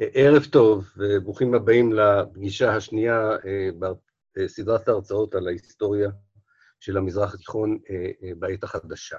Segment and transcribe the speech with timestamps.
[0.00, 3.30] ערב טוב, וברוכים הבאים לפגישה השנייה
[4.36, 6.10] בסדרת ההרצאות על ההיסטוריה
[6.80, 7.78] של המזרח התיכון
[8.38, 9.16] בעת החדשה.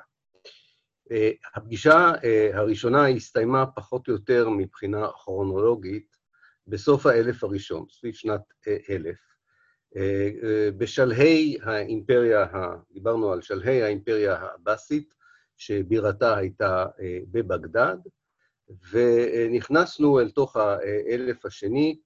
[1.56, 2.12] הפגישה
[2.54, 6.18] הראשונה הסתיימה פחות או יותר מבחינה כרונולוגית
[6.68, 8.42] בסוף האלף הראשון, סביב שנת
[8.90, 9.20] אלף.
[10.78, 12.48] בשלהי האימפריה,
[12.92, 15.14] דיברנו על שלהי האימפריה העבאסית,
[15.58, 16.86] שבירתה הייתה
[17.32, 17.98] בבגדד,
[18.92, 22.00] ונכנסנו אל תוך האלף השני,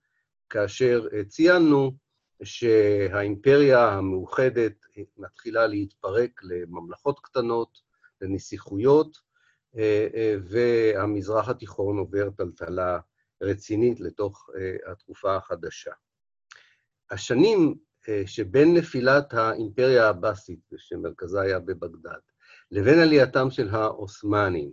[0.49, 1.91] כאשר ציינו
[2.43, 4.73] שהאימפריה המאוחדת
[5.17, 7.77] מתחילה להתפרק לממלכות קטנות,
[8.21, 9.17] לנסיכויות,
[10.43, 12.99] והמזרח התיכון עובר טלטלה
[13.41, 14.49] רצינית לתוך
[14.85, 15.91] התקופה החדשה.
[17.11, 17.75] השנים
[18.25, 22.19] שבין נפילת האימפריה העבאסית, שמרכזה היה בבגדד,
[22.71, 24.71] לבין עלייתם של העות'מאנים,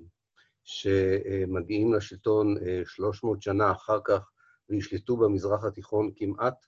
[0.70, 4.30] שמגיעים לשלטון 300 שנה אחר כך
[4.68, 6.66] וישלטו במזרח התיכון כמעט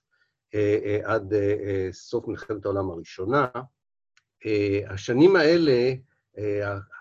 [1.03, 1.33] עד
[1.91, 3.47] סוף מלחמת העולם הראשונה,
[4.87, 5.93] השנים האלה,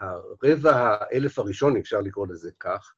[0.00, 2.94] הרבע האלף הראשון, אפשר לקרוא לזה כך,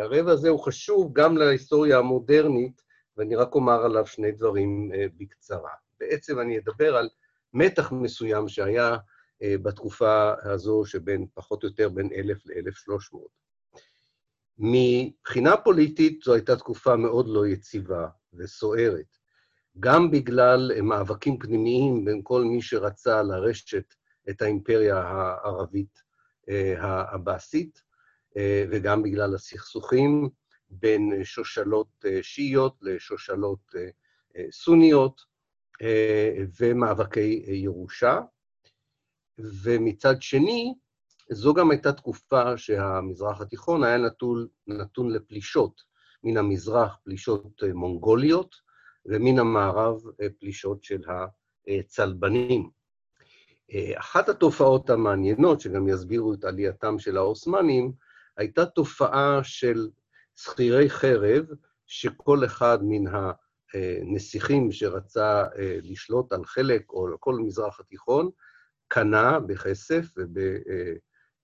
[0.00, 2.82] הרבע הזה הוא חשוב גם להיסטוריה המודרנית,
[3.16, 5.70] ואני רק אומר עליו שני דברים בקצרה.
[6.00, 7.08] בעצם אני אדבר על
[7.54, 8.96] מתח מסוים שהיה
[9.42, 13.18] בתקופה הזו שבין, פחות או יותר, בין 1000 ל-1300.
[14.58, 19.18] מבחינה פוליטית זו הייתה תקופה מאוד לא יציבה וסוערת,
[19.80, 23.94] גם בגלל מאבקים פנימיים בין כל מי שרצה לרשת
[24.30, 26.02] את האימפריה הערבית
[26.78, 27.82] העבאסית,
[28.70, 30.28] וגם בגלל הסכסוכים
[30.70, 33.74] בין שושלות שיעיות לשושלות
[34.50, 35.20] סוניות,
[36.60, 38.20] ומאבקי ירושה.
[39.38, 40.74] ומצד שני,
[41.30, 45.82] זו גם הייתה תקופה שהמזרח התיכון היה נתון, נתון לפלישות.
[46.24, 48.56] מן המזרח פלישות מונגוליות,
[49.06, 50.00] ומן המערב
[50.38, 51.02] פלישות של
[51.68, 52.70] הצלבנים.
[53.94, 57.92] אחת התופעות המעניינות, שגם יסבירו את עלייתם של העות'מאנים,
[58.36, 59.88] הייתה תופעה של
[60.36, 61.44] שכירי חרב,
[61.86, 63.12] שכל אחד מן
[63.72, 65.44] הנסיכים שרצה
[65.82, 68.30] לשלוט על חלק או על כל מזרח התיכון,
[68.88, 70.14] קנה בכסף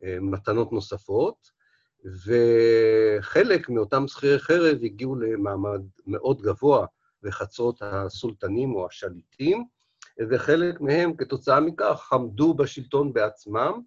[0.03, 1.62] ובמתנות נוספות,
[2.04, 6.86] וחלק מאותם שכירי חרב הגיעו למעמד מאוד גבוה
[7.22, 9.64] בחצרות הסולטנים או השליטים,
[10.31, 13.81] וחלק מהם, כתוצאה מכך, עמדו בשלטון בעצמם,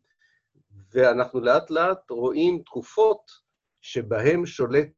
[0.94, 3.32] ואנחנו לאט לאט רואים תקופות
[3.82, 4.92] שבהן שולט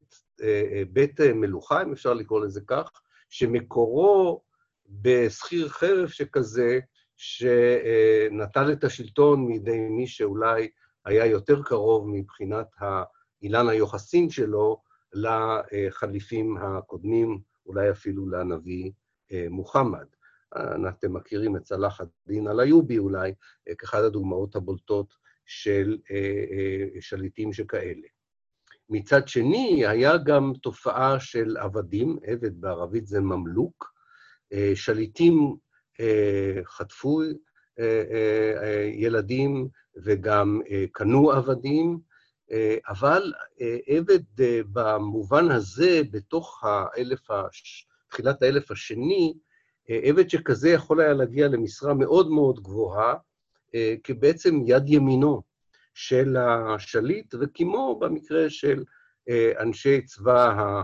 [0.93, 2.91] בית מלוכה, אם אפשר לקרוא לזה כך,
[3.29, 4.41] שמקורו
[4.89, 6.79] בשכיר חרב שכזה,
[7.17, 10.69] שנטל את השלטון מידי מי שאולי
[11.05, 12.67] היה יותר קרוב מבחינת
[13.41, 14.81] אילן היוחסין שלו
[15.13, 18.91] לחליפים הקודמים, אולי אפילו לנביא
[19.49, 20.05] מוחמד.
[20.89, 23.33] אתם מכירים את צלאח א-דין אל-איובי אולי,
[23.77, 25.13] כאחד הדוגמאות הבולטות
[25.45, 25.97] של
[26.99, 28.07] שליטים שכאלה.
[28.89, 33.93] מצד שני, היה גם תופעה של עבדים, עבד בערבית זה ממלוק,
[34.75, 35.55] שליטים
[36.65, 37.21] חטפו
[38.93, 39.67] ילדים
[40.03, 41.99] וגם קנו עבדים,
[42.87, 43.33] אבל
[43.87, 44.19] עבד
[44.71, 47.27] במובן הזה, בתוך האלף,
[48.09, 49.33] תחילת האלף השני,
[49.89, 53.15] עבד שכזה יכול היה להגיע למשרה מאוד מאוד גבוהה,
[54.03, 55.41] כבעצם יד ימינו
[55.93, 58.83] של השליט, וכמו במקרה של
[59.59, 60.81] אנשי צבא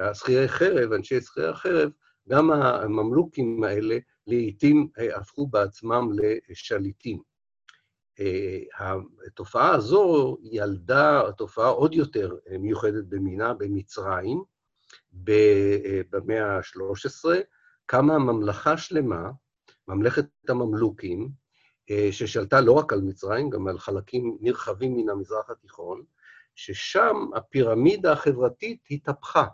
[0.00, 1.90] השכירי חרב, אנשי שכירי החרב,
[2.28, 6.08] גם הממלוכים האלה לעתים הפכו בעצמם
[6.48, 7.22] לשליטים.
[9.26, 14.42] התופעה הזו ילדה תופעה עוד יותר מיוחדת במינה במצרים,
[16.10, 17.28] במאה ה-13,
[17.86, 19.30] קמה ממלכה שלמה,
[19.88, 21.30] ממלכת הממלוכים,
[22.10, 26.04] ששלטה לא רק על מצרים, גם על חלקים נרחבים מן המזרח התיכון,
[26.54, 29.44] ששם הפירמידה החברתית התהפכה.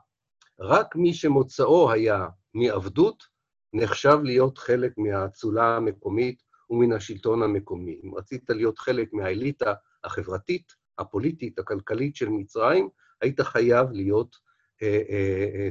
[0.61, 3.25] רק מי שמוצאו היה מעבדות,
[3.73, 8.01] נחשב להיות חלק מהאצולה המקומית ומן השלטון המקומי.
[8.05, 9.75] אם רצית להיות חלק מהאליטה
[10.05, 12.89] החברתית, הפוליטית, הכלכלית של מצרים,
[13.21, 14.37] היית חייב להיות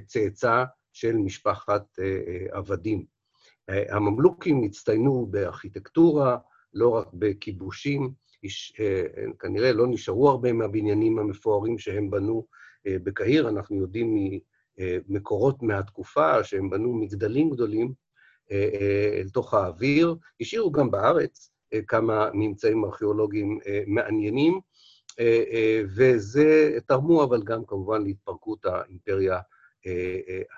[0.05, 1.85] צאצא של משפחת
[2.51, 3.05] עבדים.
[3.67, 6.37] הממלוכים הצטיינו בארכיטקטורה,
[6.73, 8.13] לא רק בכיבושים,
[9.39, 12.45] כנראה לא נשארו הרבה מהבניינים המפוארים שהם בנו
[12.85, 14.39] בקהיר, אנחנו יודעים
[14.79, 17.93] ממקורות מהתקופה שהם בנו מגדלים גדולים
[19.21, 21.51] אל תוך האוויר, השאירו גם בארץ
[21.87, 24.59] כמה ממצאים ארכיאולוגיים מעניינים,
[25.95, 29.39] וזה תרמו אבל גם כמובן להתפרקות האימפריה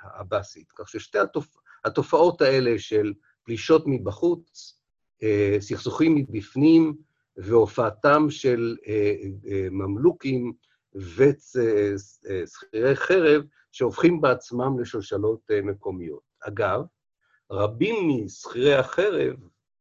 [0.01, 0.71] העבאסית.
[0.71, 1.57] כך ששתי התופ...
[1.85, 3.13] התופעות האלה של
[3.43, 4.77] פלישות מבחוץ,
[5.59, 6.95] סכסוכים מבפנים,
[7.37, 8.77] והופעתם של
[9.71, 10.53] ממלוכים
[10.95, 16.23] ושכירי חרב, שהופכים בעצמם לשושלות מקומיות.
[16.39, 16.81] אגב,
[17.51, 19.35] רבים משכירי החרב,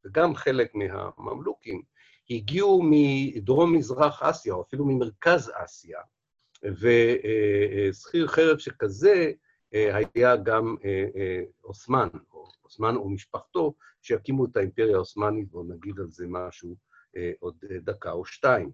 [0.05, 1.83] וגם חלק מהממלוכים,
[2.31, 6.01] הגיעו מדרום-מזרח אסיה, או אפילו ממרכז אסיה,
[6.65, 9.33] ושכיר חרב שכזה
[9.73, 10.77] היה גם
[11.65, 16.77] אוסמן, או אוסמן ומשפחתו, שהקימו את האימפריה העות'מאנית, בואו נגיד על זה משהו
[17.41, 17.55] עוד
[17.85, 18.71] דקה או שתיים.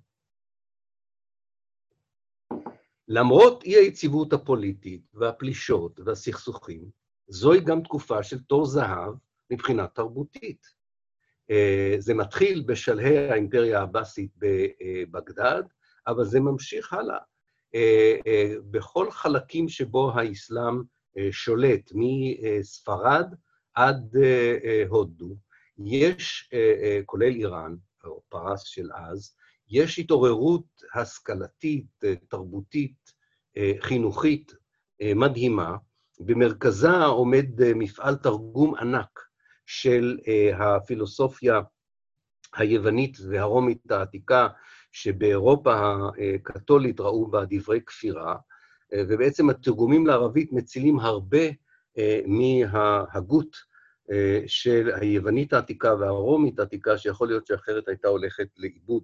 [3.08, 6.84] למרות אי-היציבות הפוליטית והפלישות והסכסוכים,
[7.28, 9.14] זוהי גם תקופה של תור זהב
[9.50, 10.66] מבחינה תרבותית.
[11.98, 15.62] זה מתחיל בשלהי האימפריה העבאסית בבגדד,
[16.06, 17.18] אבל זה ממשיך הלאה.
[18.70, 20.82] בכל חלקים שבו האסלאם
[21.30, 23.34] שולט, מספרד
[23.74, 24.16] עד
[24.88, 25.36] הודו,
[25.78, 26.50] יש,
[27.06, 27.74] כולל איראן,
[28.04, 29.36] או פרס של אז,
[29.68, 31.86] יש התעוררות השכלתית,
[32.28, 33.12] תרבותית,
[33.80, 34.52] חינוכית
[35.16, 35.76] מדהימה.
[36.20, 39.20] במרכזה עומד מפעל תרגום ענק
[39.66, 40.18] של
[40.58, 41.60] הפילוסופיה
[42.54, 44.48] היוונית והרומית העתיקה,
[44.92, 45.96] שבאירופה
[46.44, 48.36] הקתולית ראו בה דברי כפירה,
[48.94, 51.46] ובעצם התרגומים לערבית מצילים הרבה
[52.26, 53.56] מההגות
[54.46, 59.02] של היוונית העתיקה והרומית העתיקה, שיכול להיות שאחרת הייתה הולכת לאיבוד.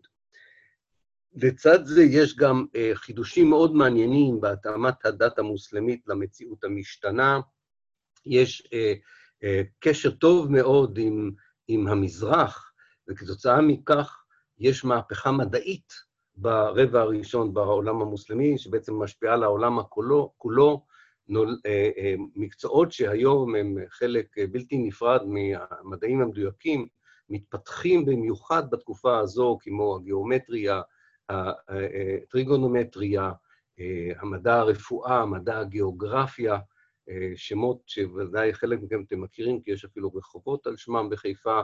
[1.34, 7.40] לצד זה יש גם חידושים מאוד מעניינים בהתאמת הדת המוסלמית למציאות המשתנה.
[8.26, 8.68] יש
[9.80, 11.30] קשר טוב מאוד עם,
[11.68, 12.72] עם המזרח,
[13.08, 14.24] וכתוצאה מכך
[14.58, 15.92] יש מהפכה מדעית
[16.34, 19.78] ברבע הראשון בעולם המוסלמי, שבעצם משפיעה על העולם
[20.38, 20.84] כולו,
[21.28, 21.58] נול,
[22.36, 26.86] מקצועות שהיום הם חלק בלתי נפרד מהמדעים המדויקים,
[27.30, 30.80] מתפתחים במיוחד בתקופה הזו, כמו הגיאומטריה,
[31.28, 33.32] הטריגונומטריה,
[34.18, 36.58] המדע הרפואה, מדע הגיאוגרפיה,
[37.34, 41.60] שמות שוודאי חלק מכם אתם מכירים, כי יש אפילו רחובות על שמם בחיפה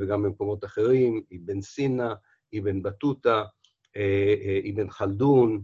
[0.00, 2.14] וגם במקומות אחרים, אבן סינה,
[2.58, 3.44] אבן בטוטה,
[4.72, 5.62] אבן חלדון,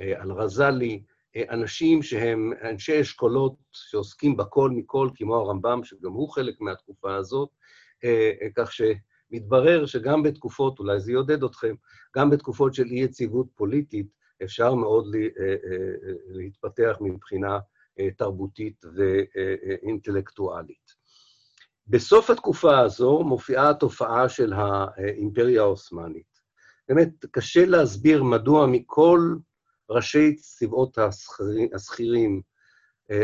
[0.00, 1.02] אל-רזאלי,
[1.50, 7.48] אנשים שהם אנשי אשכולות שעוסקים בכל מכל, כמו הרמב"ם, שגם הוא חלק מהתקופה הזאת,
[8.56, 8.72] כך
[9.30, 11.74] שמתברר שגם בתקופות, אולי זה יעודד אתכם,
[12.16, 14.06] גם בתקופות של אי-יציבות פוליטית,
[14.42, 15.16] אפשר מאוד
[16.28, 17.58] להתפתח מבחינה
[18.16, 21.00] תרבותית ואינטלקטואלית.
[21.86, 26.40] בסוף התקופה הזו מופיעה התופעה של האימפריה העות'מאנית.
[26.88, 29.34] באמת, קשה להסביר מדוע מכל
[29.90, 30.98] ראשי צבאות
[31.74, 32.42] השכירים,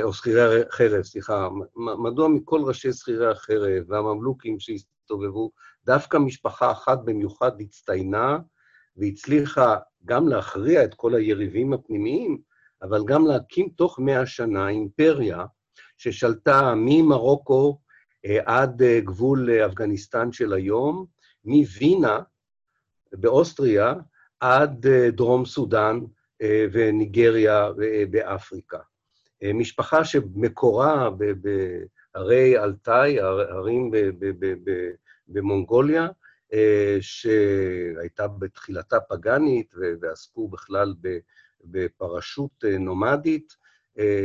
[0.02, 5.50] או שכירי החרב, סליחה, מדוע מכל ראשי שכירי החרב והממלוכים שהסתובבו,
[5.86, 8.38] דווקא משפחה אחת במיוחד הצטיינה
[8.96, 12.38] והצליחה גם להכריע את כל היריבים הפנימיים,
[12.82, 15.44] אבל גם להקים תוך מאה שנה אימפריה
[15.96, 17.78] ששלטה ממרוקו
[18.46, 21.06] עד גבול אפגניסטן של היום,
[21.44, 22.18] מווינה
[23.12, 23.94] באוסטריה
[24.40, 26.00] עד דרום סודאן
[26.72, 27.70] וניגריה
[28.10, 28.78] באפריקה.
[29.54, 31.10] משפחה שמקורה
[32.14, 33.90] בהרי אלטאי, ערים
[35.28, 36.08] במונגוליה,
[37.00, 40.94] שהייתה בתחילתה פגאנית ועסקו בכלל
[41.64, 43.56] בפרשות נומדית,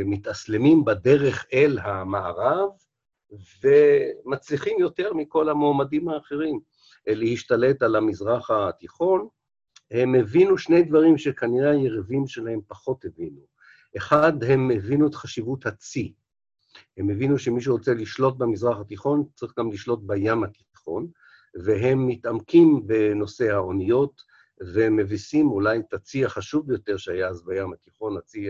[0.04, 2.68] מתאסלמים בדרך אל המערב,
[3.62, 6.60] ומצליחים יותר מכל המועמדים האחרים
[7.06, 9.28] להשתלט על המזרח התיכון.
[9.90, 13.40] הם הבינו שני דברים שכנראה היריבים שלהם פחות הבינו.
[13.96, 16.12] אחד, הם הבינו את חשיבות הצי.
[16.96, 20.71] הם הבינו שמי שרוצה לשלוט במזרח התיכון צריך גם לשלוט בים התיכון,
[21.64, 24.22] והם מתעמקים בנושא האוניות,
[24.74, 28.46] ומביסים אולי את הצי החשוב ביותר שהיה אז בים התיכון, הצי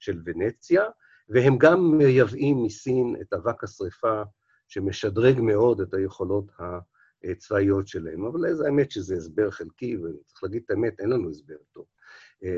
[0.00, 0.84] של ונציה,
[1.28, 4.22] והם גם מייבאים מסין את אבק השרפה,
[4.68, 6.52] שמשדרג מאוד את היכולות
[7.24, 8.24] הצבאיות שלהם.
[8.24, 11.84] אבל איזה האמת שזה הסבר חלקי, וצריך להגיד את האמת, אין לנו הסבר טוב.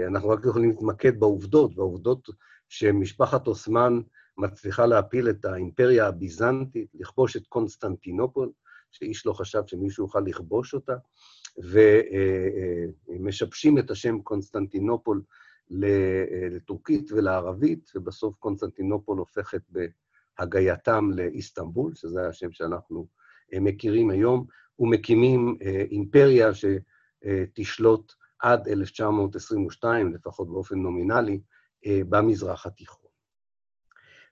[0.06, 2.28] אנחנו רק יכולים להתמקד בעובדות, בעובדות
[2.68, 4.00] שמשפחת אוסמן
[4.38, 8.50] מצליחה להפיל את האימפריה הביזנטית, לכבוש את קונסטנטינופול,
[8.94, 10.94] שאיש לא חשב שמישהו יוכל לכבוש אותה,
[13.08, 15.22] ומשבשים את השם קונסטנטינופול
[16.50, 23.06] לטורקית ולערבית, ובסוף קונסטנטינופול הופכת בהגייתם לאיסטנבול, שזה השם שאנחנו
[23.52, 24.46] מכירים היום,
[24.78, 25.56] ומקימים
[25.90, 31.40] אימפריה שתשלוט עד 1922, לפחות באופן נומינלי,
[31.86, 33.10] במזרח התיכון.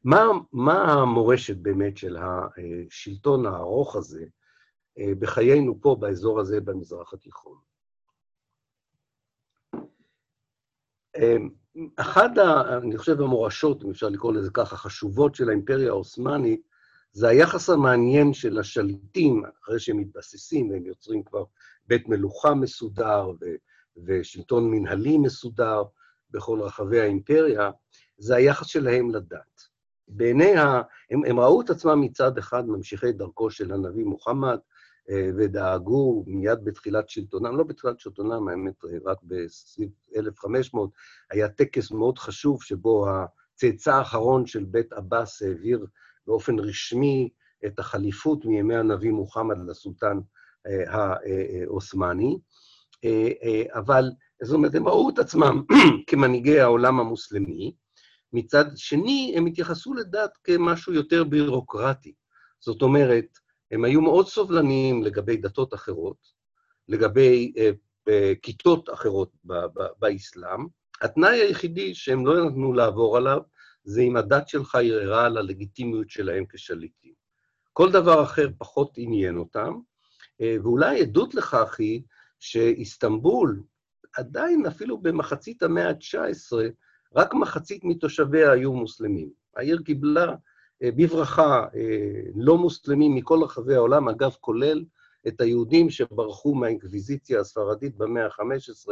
[0.04, 4.24] מה, מה המורשת באמת של השלטון הארוך הזה
[4.98, 7.56] בחיינו פה, באזור הזה, במזרח התיכון?
[11.96, 12.30] אחת,
[12.82, 16.62] אני חושב, המורשות, אם אפשר לקרוא לזה ככה, חשובות של האימפריה העות'מאנית,
[17.12, 21.44] זה היחס המעניין של השליטים, אחרי שהם מתבססים והם יוצרים כבר
[21.86, 23.56] בית מלוכה מסודר ו-
[24.06, 25.82] ושלטון מנהלי מסודר
[26.30, 27.70] בכל רחבי האימפריה,
[28.18, 29.62] זה היחס שלהם לדת.
[30.08, 30.82] בעיני ה...
[31.10, 34.71] הם, הם ראו את עצמם מצד אחד ממשיכי דרכו של הנביא מוחמד, אה,
[35.10, 40.90] ודאגו מיד בתחילת שלטונם, לא בתחילת שלטונם, האמת, רק בסביב 1500,
[41.30, 45.86] היה טקס מאוד חשוב שבו הצאצא האחרון של בית עבאס העביר
[46.26, 47.28] באופן רשמי
[47.66, 50.18] את החליפות מימי הנביא מוחמד לסולטן
[50.66, 52.38] אה, העות'מאני,
[53.04, 54.10] אה, אבל
[54.42, 55.62] זאת אומרת, הם ראו את עצמם
[56.06, 57.74] כמנהיגי העולם המוסלמי,
[58.32, 62.14] מצד שני, הם התייחסו לדת כמשהו יותר בירוקרטי.
[62.60, 63.38] זאת אומרת,
[63.72, 66.16] הם היו מאוד סובלניים לגבי דתות אחרות,
[66.88, 67.60] לגבי uh,
[68.08, 68.12] uh,
[68.42, 69.32] כיתות אחרות
[69.98, 70.66] באסלאם.
[71.00, 73.40] התנאי היחידי שהם לא נתנו לעבור עליו,
[73.84, 77.12] זה אם הדת שלך ערערה על הלגיטימיות שלהם כשליטים.
[77.72, 82.02] כל דבר אחר פחות עניין אותם, uh, ואולי עדות לכך היא
[82.40, 83.62] שאיסטנבול,
[84.16, 86.56] עדיין אפילו במחצית המאה ה-19,
[87.16, 89.30] רק מחצית מתושביה היו מוסלמים.
[89.56, 90.34] העיר קיבלה אה,
[90.90, 94.84] בברכה אה, לא מוסלמים מכל רחבי העולם, אגב, כולל
[95.28, 98.90] את היהודים שברחו מהאינקוויזיציה הספרדית במאה ה-15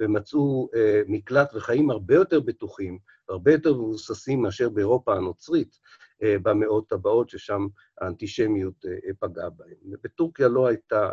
[0.00, 5.78] ומצאו אה, מקלט וחיים הרבה יותר בטוחים, הרבה יותר מבוססים מאשר באירופה הנוצרית
[6.22, 7.66] במאות הבאות, ששם
[8.00, 8.84] האנטישמיות
[9.18, 9.74] פגעה בהם.
[10.04, 11.10] בטורקיה לא הייתה,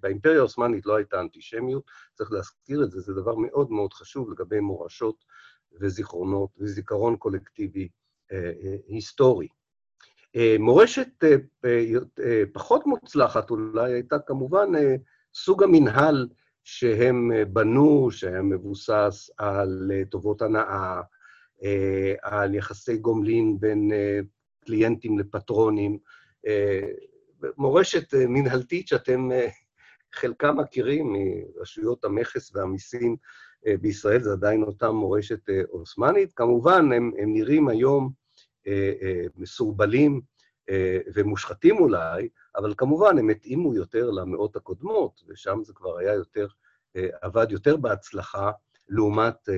[0.00, 1.82] באימפריה העות'מאנית לא הייתה אנטישמיות,
[2.14, 5.24] צריך להזכיר את זה, זה דבר מאוד מאוד חשוב לגבי מורשות
[5.80, 8.03] וזיכרונות וזיכרון קולקטיבי אה, אה,
[8.88, 9.48] היסטורי.
[10.36, 11.24] אה, מורשת
[12.52, 14.68] פחות מוצלחת אולי הייתה כמובן
[15.34, 16.28] סוג המנהל
[16.64, 21.00] שהם בנו, שהיה מבוסס על טובות הנאה,
[22.22, 23.90] על יחסי גומלין בין
[24.64, 25.98] קליינטים לפטרונים,
[27.56, 29.30] מורשת מנהלתית שאתם
[30.12, 31.16] חלקם מכירים
[31.56, 33.16] מרשויות המכס והמיסים
[33.80, 36.32] בישראל, זה עדיין אותה מורשת עות'מאנית.
[36.32, 38.12] כמובן, הם, הם נראים היום
[38.66, 40.20] אה, אה, מסורבלים
[40.70, 46.46] אה, ומושחתים אולי, אבל כמובן הם התאימו יותר למאות הקודמות, ושם זה כבר היה יותר,
[47.22, 48.50] עבד יותר בהצלחה,
[48.88, 49.48] לעומת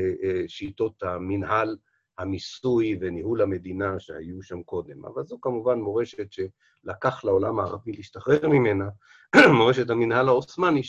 [0.46, 1.76] שיטות המנהל,
[2.18, 5.04] המיסוי וניהול המדינה שהיו שם קודם.
[5.04, 8.88] אבל זו כמובן מורשת שלקח לעולם הערבי להשתחרר ממנה,
[9.58, 10.82] מורשת המנהל העות'מאני,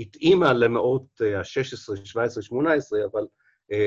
[0.00, 3.26] שהתאימה למאות ה-16, 17, 18, אבל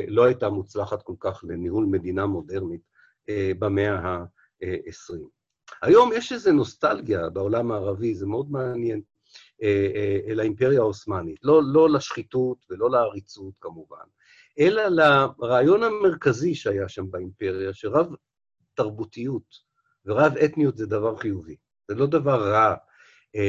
[0.07, 2.81] לא הייתה מוצלחת כל כך לניהול מדינה מודרנית
[3.29, 5.15] אה, במאה ה-20.
[5.81, 9.01] היום יש איזו נוסטלגיה בעולם הערבי, זה מאוד מעניין,
[9.63, 11.39] אה, אה, אל האימפריה העות'מאנית.
[11.43, 14.05] לא, לא לשחיתות ולא לעריצות, כמובן,
[14.59, 18.07] אלא לרעיון המרכזי שהיה שם באימפריה, שרב
[18.73, 19.73] תרבותיות
[20.05, 21.55] ורב אתניות זה דבר חיובי,
[21.87, 22.75] זה לא דבר רע.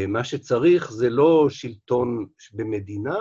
[0.08, 3.18] מה שצריך זה לא שלטון במדינה,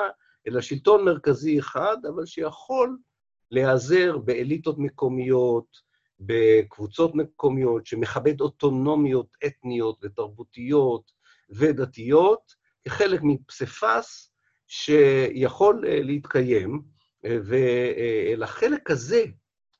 [0.47, 2.97] אלא שלטון מרכזי אחד, אבל שיכול
[3.51, 11.11] להיעזר באליטות מקומיות, בקבוצות מקומיות, שמכבד אוטונומיות אתניות ותרבותיות
[11.49, 12.53] ודתיות,
[12.85, 14.33] כחלק מפסיפס
[14.67, 16.81] שיכול אה, להתקיים,
[17.25, 19.25] אה, ולחלק הזה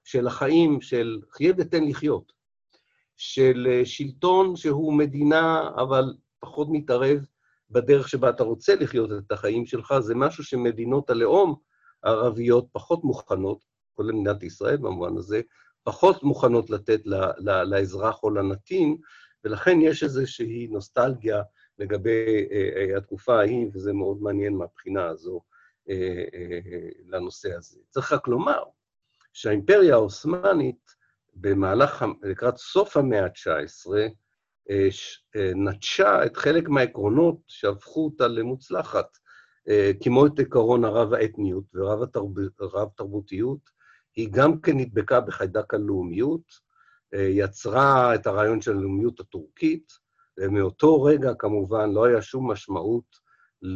[0.04, 2.34] של החיים, של חיה ותן לחיות,
[3.18, 6.14] של אה, שלטון שהוא מדינה, אבל
[6.44, 7.26] פחות מתערב
[7.70, 11.56] בדרך שבה אתה רוצה לחיות את החיים שלך, זה משהו שמדינות הלאום
[12.04, 15.42] הערביות פחות מוכנות, כולל מדינת ישראל במובן הזה,
[15.84, 17.02] פחות מוכנות לתת
[17.66, 18.98] לאזרח או לנתין,
[19.44, 21.42] ולכן יש איזושהי נוסטלגיה
[21.80, 25.42] לגבי אה, אה, התקופה ההיא, וזה מאוד מעניין מהבחינה הזו
[25.90, 26.24] אה,
[27.08, 27.80] לנושא הזה.
[27.90, 28.64] צריך רק לומר
[29.34, 31.04] שהאימפריה העות'מאנית,
[31.36, 33.92] במהלך, לקראת סוף המאה ה-19,
[35.56, 39.18] נטשה את חלק מהעקרונות שהפכו אותה למוצלחת,
[40.04, 41.64] כמו את עקרון הרב-האתניות
[42.60, 43.60] ורב-תרבותיות,
[44.16, 46.44] היא גם כן נדבקה בחיידק הלאומיות,
[47.14, 49.94] אה, יצרה את הרעיון של הלאומיות הטורקית,
[50.38, 53.24] ומאותו רגע כמובן לא היה שום משמעות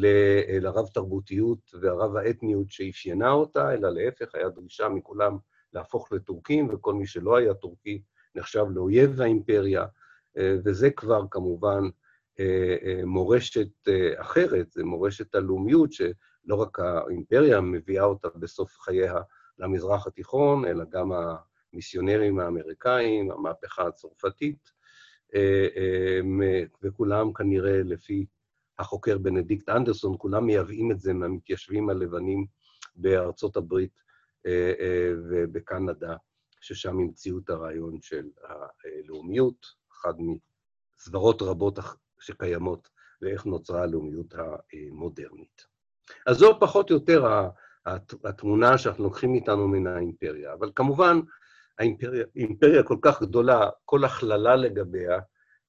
[0.04, 5.38] אה, לרב-תרבותיות והרב-האתניות שאפיינה אותה, אלא להפך, היה דרישה מכולם
[5.74, 8.02] להפוך לטורקים, וכל מי שלא היה טורקי
[8.36, 9.88] נחשב לאויב האימפריה, אה,
[10.40, 11.84] וזה כבר כמובן
[13.06, 13.70] מורשת
[14.16, 15.90] אחרת, זה מורשת הלאומיות,
[16.46, 19.16] לא רק האימפריה מביאה אותה בסוף חייה
[19.60, 21.12] למזרח התיכון, אלא גם
[21.74, 24.72] המיסיונרים האמריקאים, המהפכה הצרפתית,
[26.84, 28.26] וכולם כנראה, לפי
[28.80, 32.46] החוקר בנדיקט אנדרסון, כולם מייבאים את זה מהמתיישבים הלבנים
[32.96, 34.00] בארצות הברית
[35.30, 36.16] ובקנדה,
[36.62, 40.16] ששם המציאו את הרעיון של הלאומיות, אחת
[41.00, 41.80] מסברות רבות
[42.20, 42.90] שקיימות,
[43.22, 45.66] ואיך נוצרה הלאומיות המודרנית.
[46.28, 47.48] אז זו פחות או יותר
[48.24, 50.54] התמונה שאנחנו לוקחים איתנו מן האימפריה.
[50.54, 51.20] אבל כמובן,
[51.80, 55.20] האימפריה אימפריה כל כך גדולה, כל הכללה לגביה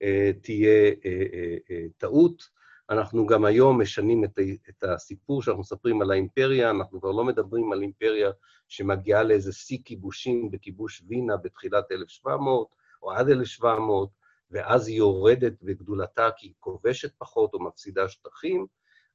[0.02, 2.58] אה, תהיה אה, אה, אה, טעות.
[2.90, 7.73] אנחנו גם היום משנים את, את הסיפור שאנחנו מספרים על האימפריה, אנחנו כבר לא מדברים
[7.73, 8.30] על אימפריה
[8.68, 12.68] שמגיעה לאיזה שיא כיבושים בכיבוש וינה בתחילת 1700
[13.02, 14.08] או עד 1700,
[14.50, 18.67] ואז היא יורדת בגדולתה כי היא כובשת פחות או מפסידה שטחים.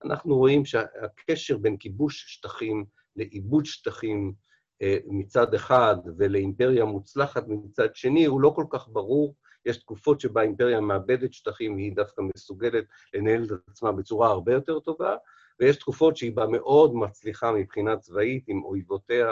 [0.05, 2.85] אנחנו רואים שהקשר בין כיבוש שטחים
[3.15, 4.33] לעיבוד שטחים
[4.81, 9.35] אה, מצד אחד ולאימפריה מוצלחת מצד שני הוא לא כל כך ברור.
[9.65, 14.79] יש תקופות שבה האימפריה מאבדת שטחים והיא דווקא מסוגלת לנהל את עצמה בצורה הרבה יותר
[14.79, 15.15] טובה,
[15.59, 19.27] ויש תקופות שהיא בה מאוד מצליחה מבחינה צבאית עם אויבותיה,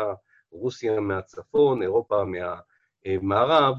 [0.51, 2.23] רוסיה מהצפון, אירופה
[3.05, 3.75] מהמערב,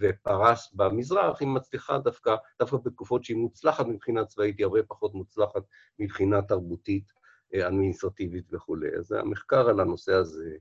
[0.00, 5.62] ופרס במזרח, היא מצליחה דווקא, דווקא בתקופות שהיא מוצלחת מבחינה צבאית, היא הרבה פחות מוצלחת
[5.98, 7.12] מבחינה תרבותית,
[7.54, 8.88] אדמיניסטרטיבית וכולי.
[8.98, 10.56] אז המחקר על הנושא הזה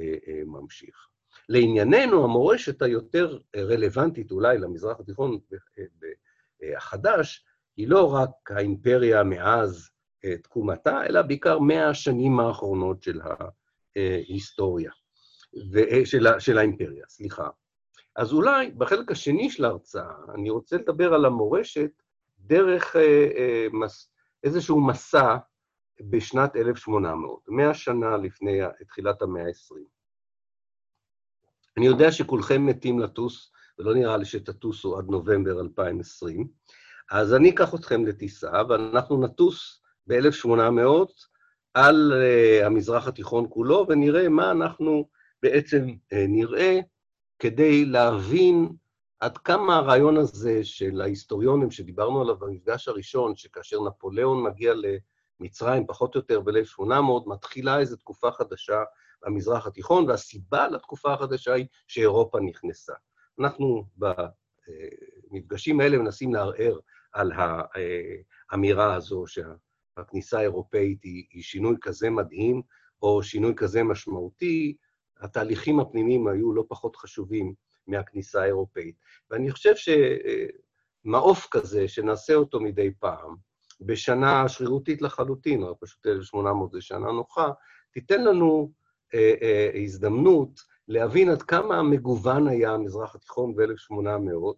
[0.00, 1.06] אה, אה, ממשיך.
[1.48, 5.38] לענייננו, המורשת היותר רלוונטית אולי למזרח התיכון
[6.62, 7.44] אה, החדש,
[7.76, 9.90] היא לא רק האימפריה מאז
[10.42, 13.20] תקומתה, אלא בעיקר מאה השנים האחרונות של
[13.96, 14.90] ההיסטוריה,
[16.38, 17.48] של האימפריה, סליחה.
[18.20, 21.90] אז אולי בחלק השני של ההרצאה אני רוצה לדבר על המורשת
[22.38, 24.12] דרך אה, אה, מס,
[24.44, 25.36] איזשהו מסע
[26.00, 29.76] בשנת 1800, מאה שנה לפני תחילת המאה ה-20.
[31.76, 36.48] אני יודע שכולכם מתים לטוס, ולא נראה לי שתטוסו עד נובמבר 2020,
[37.10, 40.48] אז אני אקח אתכם לטיסה, ואנחנו נטוס ב-1800
[41.74, 45.08] על uh, המזרח התיכון כולו, ונראה מה אנחנו
[45.42, 46.80] בעצם uh, נראה
[47.40, 48.68] כדי להבין
[49.20, 54.72] עד כמה הרעיון הזה של ההיסטוריונים שדיברנו עליו במפגש הראשון, שכאשר נפוליאון מגיע
[55.40, 56.82] למצרים, פחות או יותר ב-1800,
[57.26, 58.82] מתחילה איזו תקופה חדשה
[59.22, 62.92] במזרח התיכון, והסיבה לתקופה החדשה היא שאירופה נכנסה.
[63.40, 63.84] אנחנו
[65.30, 66.78] במפגשים האלה מנסים לערער
[67.12, 67.32] על
[68.50, 72.62] האמירה הזו שהכניסה האירופאית היא, היא שינוי כזה מדהים,
[73.02, 74.76] או שינוי כזה משמעותי,
[75.20, 77.54] התהליכים הפנימיים היו לא פחות חשובים
[77.86, 78.94] מהכניסה האירופאית.
[79.30, 79.74] ואני חושב
[81.04, 83.36] שמעוף כזה, שנעשה אותו מדי פעם,
[83.80, 87.50] בשנה שרירותית לחלוטין, רק פשוט 1800 זה שנה נוחה,
[87.92, 88.72] תיתן לנו
[89.14, 94.52] אה, אה, הזדמנות להבין עד כמה מגוון היה המזרח התיכון ב-1800,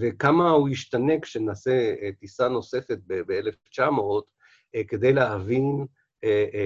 [0.00, 3.82] וכמה הוא ישתנה כשנעשה אה, טיסה נוספת ב-1900,
[4.74, 5.86] אה, כדי להבין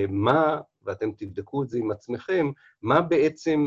[0.08, 2.50] מה ואתם תבדקו את זה עם עצמכם,
[2.82, 3.66] מה בעצם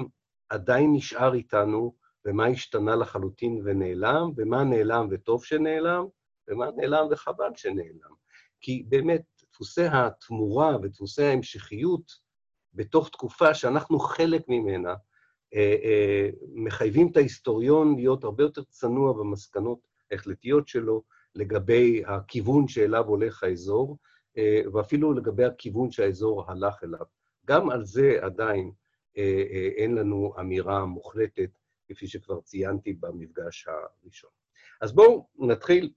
[0.49, 1.93] עדיין נשאר איתנו,
[2.25, 6.05] ומה השתנה לחלוטין ונעלם, ומה נעלם וטוב שנעלם,
[6.47, 8.13] ומה נעלם וחבל שנעלם.
[8.61, 9.21] כי באמת,
[9.51, 12.11] דפוסי התמורה ודפוסי ההמשכיות
[12.73, 14.93] בתוך תקופה שאנחנו חלק ממנה,
[15.53, 19.79] אה, אה, מחייבים את ההיסטוריון להיות הרבה יותר צנוע במסקנות
[20.11, 21.03] ההחלטיות שלו
[21.35, 24.15] לגבי הכיוון שאליו הולך האזור, אה,
[24.73, 27.05] ואפילו לגבי הכיוון שהאזור הלך אליו.
[27.45, 28.71] גם על זה עדיין
[29.17, 31.49] אה, אה, אין לנו אמירה מוחלטת,
[31.87, 34.29] כפי שכבר ציינתי במפגש הראשון.
[34.81, 35.91] אז בואו נתחיל.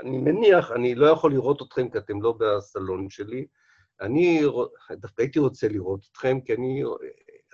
[0.00, 3.46] אני מניח, אני לא יכול לראות אתכם כי אתם לא בסלון שלי.
[4.00, 4.42] אני
[4.90, 6.82] דווקא הייתי רוצה לראות אתכם, כי אני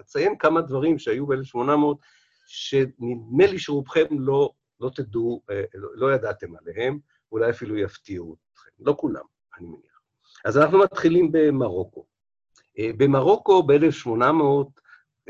[0.01, 1.97] אציין כמה דברים שהיו ב-1800,
[2.47, 5.43] שנדמה לי שרובכם לא, לא תדעו,
[5.75, 6.99] לא, לא ידעתם עליהם,
[7.33, 8.71] אולי אפילו יפתיעו אתכם.
[8.79, 9.25] לא כולם.
[9.61, 10.01] אני מניח.
[10.45, 12.07] אז אנחנו מתחילים במרוקו.
[12.79, 14.11] אה, במרוקו ב-1800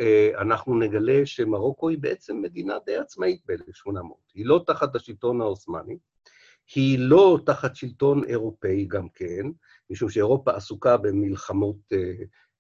[0.01, 4.15] אה, אנחנו נגלה שמרוקו היא בעצם מדינה די עצמאית ב-1800.
[4.35, 5.99] היא לא תחת השלטון העות'מאני,
[6.75, 9.47] היא לא תחת שלטון אירופאי גם כן,
[9.91, 11.93] משום שאירופה עסוקה במלחמות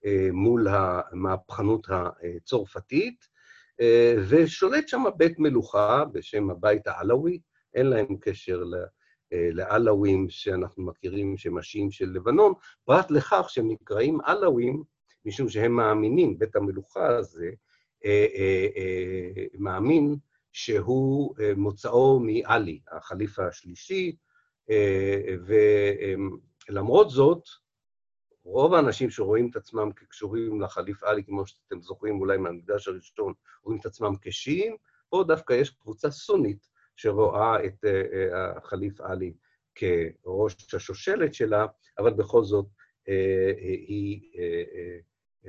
[0.04, 3.40] אה, מול המהפכנות הצרפתית,
[4.28, 7.40] ושולט שם בית מלוכה בשם הבית העלאווי,
[7.74, 8.86] אין להם קשר אה,
[9.32, 12.52] לעלאווים שאנחנו מכירים שהם השיעים של לבנון,
[12.84, 14.82] פרט לכך שהם נקראים עלאווים,
[15.24, 17.50] משום שהם מאמינים, בית המלוכה הזה
[18.04, 20.16] אה, אה, מאמין
[20.52, 24.16] שהוא מוצאו מעלי, החליפה השלישי,
[26.68, 27.42] ולמרות זאת,
[28.44, 33.80] רוב האנשים שרואים את עצמם כקשורים לחליף עלי, כמו שאתם זוכרים אולי מהמקדש הראשון, רואים
[33.80, 34.76] את עצמם כשיעים,
[35.08, 36.69] פה דווקא יש קבוצה סונית
[37.00, 37.84] שרואה את
[38.32, 39.32] החליף עלי
[39.74, 41.66] כראש השושלת שלה,
[41.98, 42.66] אבל בכל זאת
[43.56, 44.20] היא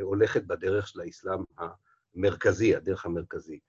[0.02, 1.44] הולכת בדרך של האסלאם
[2.16, 3.60] המרכזי, הדרך המרכזי,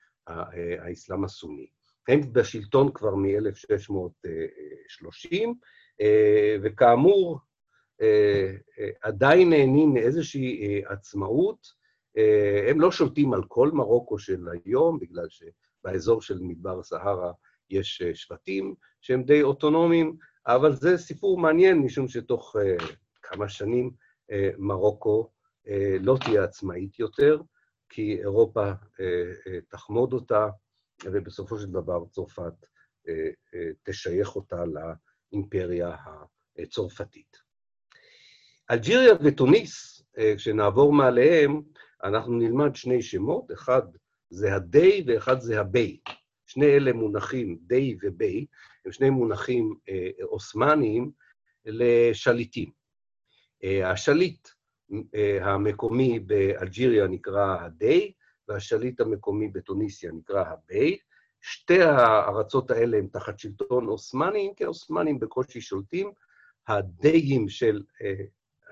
[0.78, 1.66] האסלאם הסוני.
[2.08, 5.36] הם בשלטון כבר מ-1630,
[6.62, 7.38] וכאמור,
[9.02, 11.82] עדיין נהנים מאיזושהי עצמאות.
[12.68, 17.32] הם לא שולטים על כל מרוקו של היום, בגלל שבאזור של מדבר סהרה
[17.72, 22.56] יש שבטים שהם די אוטונומיים, אבל זה סיפור מעניין, משום שתוך
[23.22, 23.90] כמה שנים
[24.58, 25.30] מרוקו
[26.00, 27.40] לא תהיה עצמאית יותר,
[27.88, 28.72] כי אירופה
[29.68, 30.48] תחמוד אותה,
[31.04, 32.52] ובסופו של דבר צרפת
[33.82, 34.64] תשייך אותה
[35.32, 35.96] לאימפריה
[36.58, 37.36] הצרפתית.
[38.70, 40.02] אלג'יריה ותוניס,
[40.36, 41.62] כשנעבור מעליהם,
[42.04, 43.82] אנחנו נלמד שני שמות, אחד
[44.30, 46.00] זה הדי ואחד זה הבי.
[46.52, 48.46] שני אלה מונחים, די ובי,
[48.84, 49.74] הם שני מונחים
[50.22, 51.10] עות'מאניים
[51.64, 52.70] לשליטים.
[53.84, 54.48] השליט
[55.40, 58.12] המקומי באלג'יריה נקרא הדי,
[58.48, 60.98] והשליט המקומי בתוניסיה נקרא הבי.
[61.40, 66.12] שתי הארצות האלה הן תחת שלטון עות'מאני, כי העות'מאנים בקושי שולטים.
[66.68, 67.82] הדיים של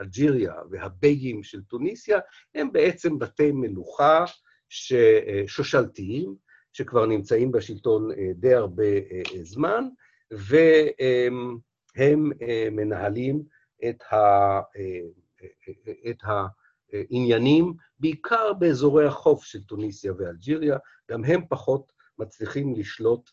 [0.01, 2.19] אלג'יריה והביים של טוניסיה
[2.55, 4.25] הם בעצם בתי מלוכה
[5.47, 6.35] שושלתיים,
[6.73, 8.85] שכבר נמצאים בשלטון די הרבה
[9.43, 9.85] זמן,
[10.31, 12.31] והם
[12.71, 13.43] מנהלים
[13.89, 14.61] את, ה,
[16.11, 16.17] את
[16.93, 20.79] העניינים, בעיקר באזורי החוף של טוניסיה ואלג'יריה,
[21.11, 23.31] גם הם פחות מצליחים לשלוט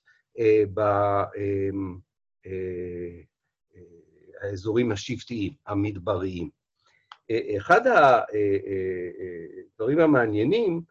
[4.41, 6.49] באזורים השבטיים, המדבריים.
[7.57, 7.81] אחד
[9.73, 10.81] הדברים המעניינים,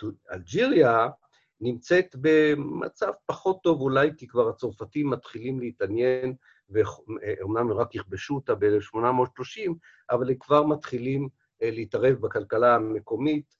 [0.00, 1.08] שאלג'יריה
[1.60, 6.34] נמצאת במצב פחות טוב אולי, כי כבר הצרפתים מתחילים להתעניין,
[6.68, 9.70] ואומנם רק יכבשו אותה ב-1830,
[10.10, 11.28] אבל הם כבר מתחילים
[11.60, 13.54] להתערב בכלכלה המקומית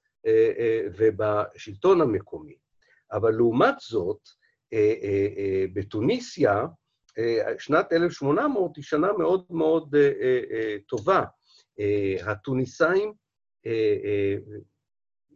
[0.99, 2.57] ובשלטון המקומי.
[3.13, 4.21] אבל לעומת זאת,
[5.75, 6.67] בתוניסיה,
[7.59, 9.95] שנת 1800 היא שנה מאוד מאוד
[10.89, 11.25] טובה.
[12.27, 13.13] התוניסאים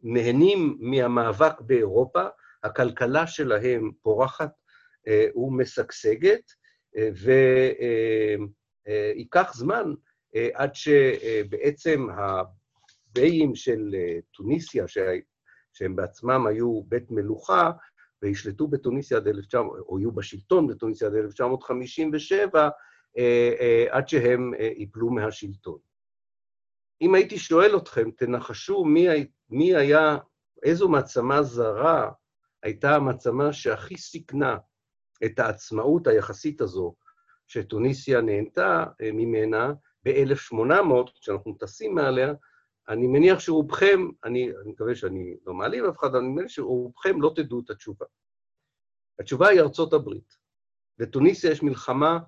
[0.02, 2.22] נהנים מהמאבק באירופה,
[2.62, 4.50] הכלכלה שלהם פורחת
[5.34, 6.52] ומשגשגת,
[8.86, 9.94] וייקח זמן
[10.54, 13.94] עד שבעצם הביים של
[14.36, 14.84] טוניסיה,
[15.72, 17.70] שהם בעצמם היו בית מלוכה,
[18.22, 22.68] וישלטו בתוניסיה עד 1900, או יהיו בשלטון בתוניסיה עד 1957,
[23.90, 25.78] עד שהם ייפלו מהשלטון.
[27.00, 29.06] אם הייתי שואל אתכם, תנחשו מי,
[29.50, 30.18] מי היה,
[30.62, 32.10] איזו מעצמה זרה
[32.62, 34.56] הייתה המעצמה שהכי סיכנה
[35.24, 36.94] את העצמאות היחסית הזו
[37.46, 39.72] שטוניסיה נהנתה ממנה
[40.04, 42.32] ב-1800, כשאנחנו טסים מעליה,
[42.88, 47.22] אני מניח שרובכם, אני, אני מקווה שאני לא מעליב אף אחד, אבל אני מניח שרובכם
[47.22, 48.06] לא תדעו את התשובה.
[49.20, 50.36] התשובה היא ארצות הברית.
[50.98, 52.18] לטוניסיה יש מלחמה,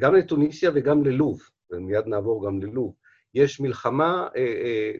[0.00, 2.94] גם לטוניסיה וגם ללוב, ומיד נעבור גם ללוב.
[3.36, 4.28] יש מלחמה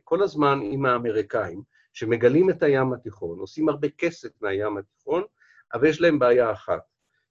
[0.04, 5.22] כל הזמן עם האמריקאים, שמגלים את הים התיכון, עושים הרבה כסף מהים התיכון,
[5.74, 6.82] אבל יש להם בעיה אחת.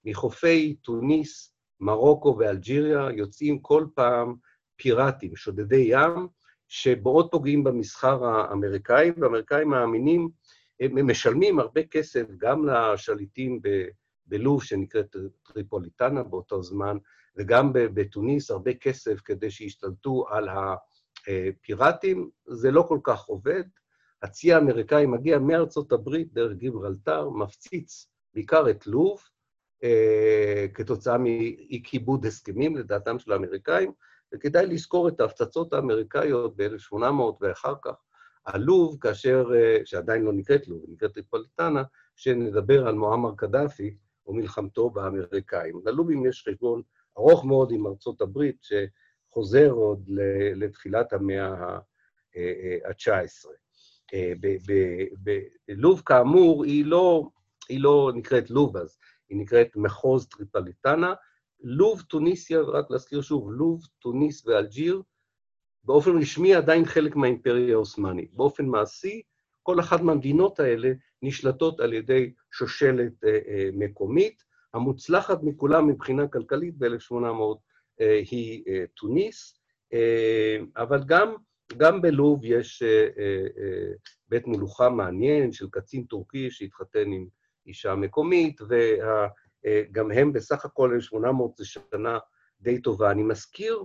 [0.04, 4.34] מחופי טוניס, מרוקו ואלג'יריה יוצאים כל פעם
[4.76, 6.28] פיראטים, שודדי ים,
[6.68, 10.28] שמאוד פוגעים במסחר האמריקאי, והאמריקאים מאמינים,
[10.80, 13.60] הם משלמים הרבה כסף גם לשליטים
[14.26, 16.96] בלוב, שנקראת טריפוליטנה באותו זמן,
[17.36, 20.48] וגם בתוניס הרבה כסף כדי שישתלטו על
[21.28, 22.30] הפיראטים.
[22.46, 23.62] זה לא כל כך עובד.
[24.22, 29.20] הצי האמריקאי מגיע מארצות הברית דרך גיברלטר, מפציץ בעיקר את לוב,
[30.74, 33.92] כתוצאה מאי-כיבוד הסכמים, לדעתם של האמריקאים,
[34.34, 36.96] וכדאי לזכור את ההפצצות האמריקאיות ב-1800
[37.40, 37.94] ואחר כך,
[38.46, 39.50] הלוב, כאשר,
[39.84, 41.82] שעדיין לא נקראת לוב, נקראת טריפוליטנה,
[42.16, 45.80] שנדבר על מועמר קדאפי ומלחמתו באמריקאים.
[45.84, 46.82] ללובים יש חשבון
[47.18, 48.58] ארוך מאוד עם ארצות הברית,
[49.36, 50.10] שחוזר עוד
[50.54, 51.48] לתחילת המאה
[52.84, 53.48] ה-19.
[55.68, 57.28] בלוב, כאמור, היא לא,
[57.68, 61.14] היא לא נקראת לוב אז, היא נקראת מחוז טריפוליטנה,
[61.60, 65.02] לוב, טוניסיה, רק להזכיר שוב, לוב, טוניס ואלג'יר,
[65.84, 68.34] באופן רשמי עדיין חלק מהאימפריה העות'מאנית.
[68.34, 69.22] באופן מעשי,
[69.62, 73.12] כל אחת מהמדינות האלה נשלטות על ידי שושלת
[73.72, 74.44] מקומית,
[74.74, 77.65] המוצלחת מכולם מבחינה כלכלית ב-1800
[78.30, 78.64] היא
[78.96, 79.60] תוניס,
[80.76, 81.34] אבל גם,
[81.76, 82.82] גם בלוב יש
[84.28, 87.26] בית מלוכה מעניין של קצין טורקי שהתחתן עם
[87.66, 92.18] אישה מקומית, וגם הם בסך הכל 1,800 זה שנה
[92.60, 93.10] די טובה.
[93.10, 93.84] אני מזכיר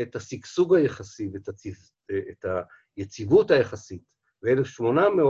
[0.00, 1.92] את השגשוג היחסי ואת הציז,
[2.30, 2.44] את
[2.96, 4.02] היציבות היחסית
[4.44, 5.22] ב-1800,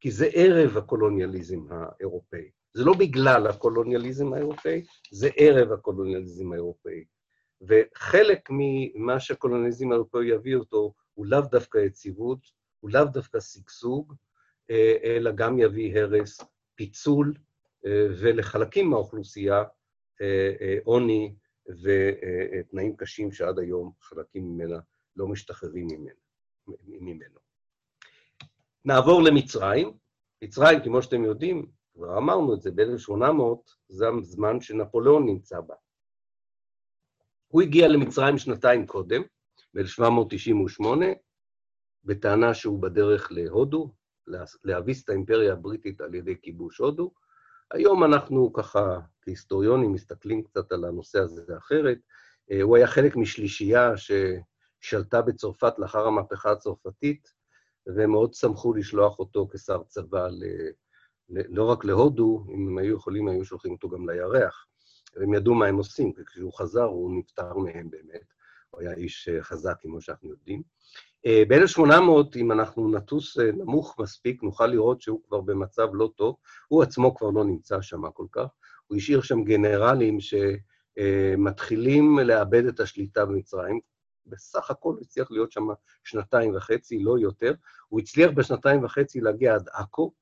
[0.00, 2.50] כי זה ערב הקולוניאליזם האירופאי.
[2.74, 7.04] זה לא בגלל הקולוניאליזם האירופאי, זה ערב הקולוניאליזם האירופאי.
[7.60, 12.38] וחלק ממה שהקולוניאליזם האירופאי יביא אותו הוא לאו דווקא יציבות,
[12.80, 14.14] הוא לאו דווקא שגשוג,
[15.04, 16.40] אלא גם יביא הרס,
[16.74, 17.34] פיצול,
[18.20, 19.64] ולחלקים מהאוכלוסייה
[20.84, 21.34] עוני
[21.68, 24.78] ותנאים קשים שעד היום חלקים ממנה
[25.16, 25.88] לא משתחררים
[26.88, 27.38] ממנו.
[28.84, 29.92] נעבור למצרים.
[30.44, 35.74] מצרים, כמו שאתם יודעים, כבר אמרנו את זה, ב-1800 זה הזמן שנפוליאון נמצא בה.
[37.48, 39.22] הוא הגיע למצרים שנתיים קודם,
[39.74, 40.84] ב-1798,
[42.04, 43.92] בטענה שהוא בדרך להודו,
[44.64, 47.10] להביס את האימפריה הבריטית על ידי כיבוש הודו.
[47.70, 51.98] היום אנחנו ככה, כהיסטוריונים, מסתכלים קצת על הנושא הזה אחרת.
[52.62, 57.32] הוא היה חלק משלישייה ששלטה בצרפת לאחר המהפכה הצרפתית,
[57.86, 60.44] והם מאוד שמחו לשלוח אותו כשר צבא ל...
[61.28, 64.67] לא רק להודו, אם הם היו יכולים, היו שולחים אותו גם לירח.
[65.16, 68.24] הם ידעו מה הם עושים, וכשהוא חזר הוא נפטר מהם באמת.
[68.70, 70.62] הוא היה איש חזק, כמו שאנחנו יודעים.
[71.26, 76.36] ב-1800, אם אנחנו נטוס נמוך מספיק, נוכל לראות שהוא כבר במצב לא טוב.
[76.68, 78.46] הוא עצמו כבר לא נמצא שם כל כך.
[78.86, 80.18] הוא השאיר שם גנרלים
[80.96, 83.80] שמתחילים לאבד את השליטה במצרים.
[84.26, 85.66] בסך הכל הצליח להיות שם
[86.04, 87.54] שנתיים וחצי, לא יותר.
[87.88, 90.12] הוא הצליח בשנתיים וחצי להגיע עד עכו,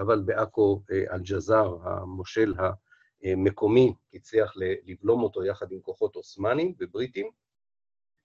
[0.00, 2.54] אבל בעכו אל-ג'זאר, המושל
[3.22, 4.54] המקומי, הצליח
[4.84, 7.30] לבלום אותו יחד עם כוחות אוסמאנים ובריטים,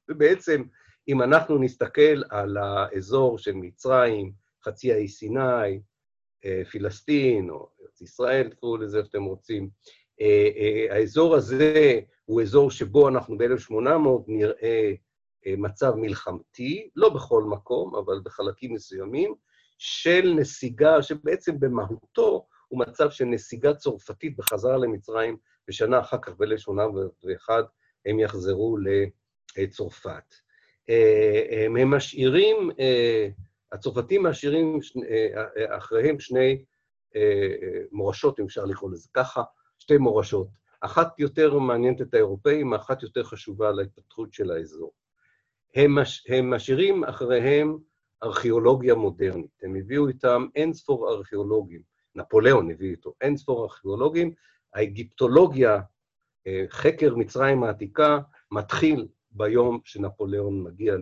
[0.10, 0.63] ובעצם,
[1.08, 4.34] אם אנחנו נסתכל על האזור של מצרים,
[4.65, 5.79] חצי האי סיני,
[6.69, 9.69] פילסטין, או ארץ ישראל, תקראו לזה איך שאתם רוצים,
[10.89, 14.93] האזור הזה הוא אזור שבו אנחנו ב-1800 נראה
[15.58, 19.36] מצב מלחמתי, לא בכל מקום, אבל בחלקים מסוימים,
[19.77, 27.49] של נסיגה, שבעצם במהותו הוא מצב של נסיגה צרפתית בחזרה למצרים, ושנה אחר כך, ב-1801,
[28.05, 28.77] הם יחזרו
[29.57, 30.36] לצרפת.
[31.51, 32.69] הם משאירים,
[33.71, 34.79] הצרפתים משאירים
[35.69, 36.63] אחריהם שני
[37.91, 39.43] מורשות, אם אפשר לקרוא לזה ככה,
[39.79, 40.47] שתי מורשות.
[40.81, 44.91] אחת יותר מעניינת את האירופאים, אחת יותר חשובה להתפתחות של האזור.
[45.75, 47.77] הם, מש, הם משאירים אחריהם
[48.23, 49.51] ארכיאולוגיה מודרנית.
[49.63, 54.34] הם הביאו איתם אין ספור ארכיאולוגים, נפוליאון הביא איתו אין ספור ארכיאולוגים.
[54.73, 55.82] האגיפטולוגיה,
[56.69, 58.19] חקר מצרים העתיקה,
[58.52, 60.95] מתחיל ביום שנפוליאון מגיע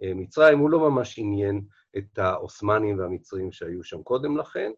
[0.00, 0.58] למצרים.
[0.58, 1.60] הוא לא ממש עניין
[1.96, 4.70] את העות'מאנים והמצרים שהיו שם קודם לכן.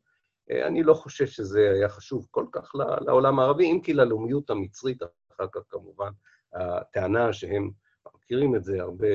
[0.50, 2.72] אני לא חושב שזה היה חשוב כל כך
[3.06, 6.10] לעולם הערבי, אם כי ללאומיות המצרית, אחר כך כמובן,
[6.52, 7.70] הטענה שהם
[8.14, 9.08] מכירים את זה, הרבה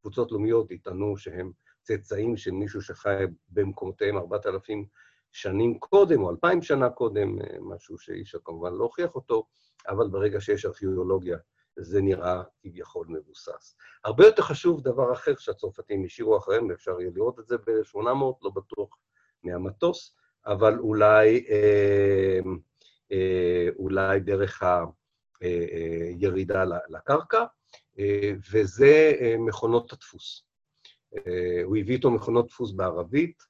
[0.00, 4.86] קבוצות לאומיות יטענו שהם צאצאים של מישהו שחי במקומותיהם 4,000
[5.34, 9.46] שנים קודם, או 2,000 שנה קודם, משהו שאי אפשר כמובן לא הוכיח אותו,
[9.88, 11.38] אבל ברגע שיש ארכיאולוגיה,
[11.76, 13.76] זה נראה כביכול מבוסס.
[14.04, 17.98] הרבה יותר חשוב דבר אחר שהצרפתים השאירו אחריהם, ואפשר יהיה לראות את זה ב-1800,
[18.42, 18.98] לא בטוח
[19.42, 20.16] מהמטוס,
[20.46, 22.40] אבל אולי, אה,
[23.12, 24.62] אה, אולי דרך
[25.40, 27.44] הירידה לקרקע,
[27.98, 30.44] אה, וזה מכונות הדפוס.
[31.64, 33.42] הוא הביא איתו מכונות דפוס בערבית,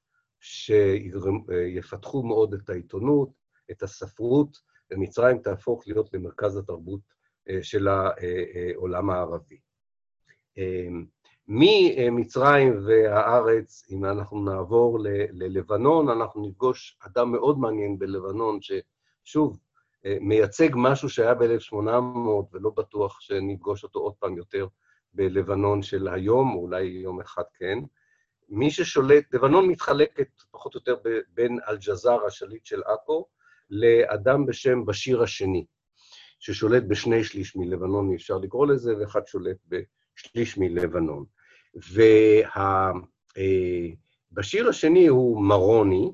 [0.44, 3.28] שיפתחו מאוד את העיתונות,
[3.70, 4.58] את הספרות,
[4.90, 7.00] ומצרים תהפוך להיות למרכז התרבות
[7.62, 9.58] של העולם הערבי.
[11.48, 14.98] ממצרים והארץ, אם אנחנו נעבור
[15.32, 19.58] ללבנון, אנחנו נפגוש אדם מאוד מעניין בלבנון, ששוב,
[20.20, 21.76] מייצג משהו שהיה ב-1800,
[22.52, 24.66] ולא בטוח שנפגוש אותו עוד פעם יותר
[25.14, 27.78] בלבנון של היום, אולי יום אחד כן.
[28.48, 30.96] מי ששולט, לבנון מתחלקת פחות או יותר
[31.34, 33.26] בין אל-ג'זאר, השליט של עכו,
[33.70, 35.64] לאדם בשם בשיר השני,
[36.38, 41.24] ששולט בשני שליש מלבנון, אפשר לקרוא לזה, ואחד שולט בשליש מלבנון.
[44.32, 46.12] ובשיר השני הוא מרוני,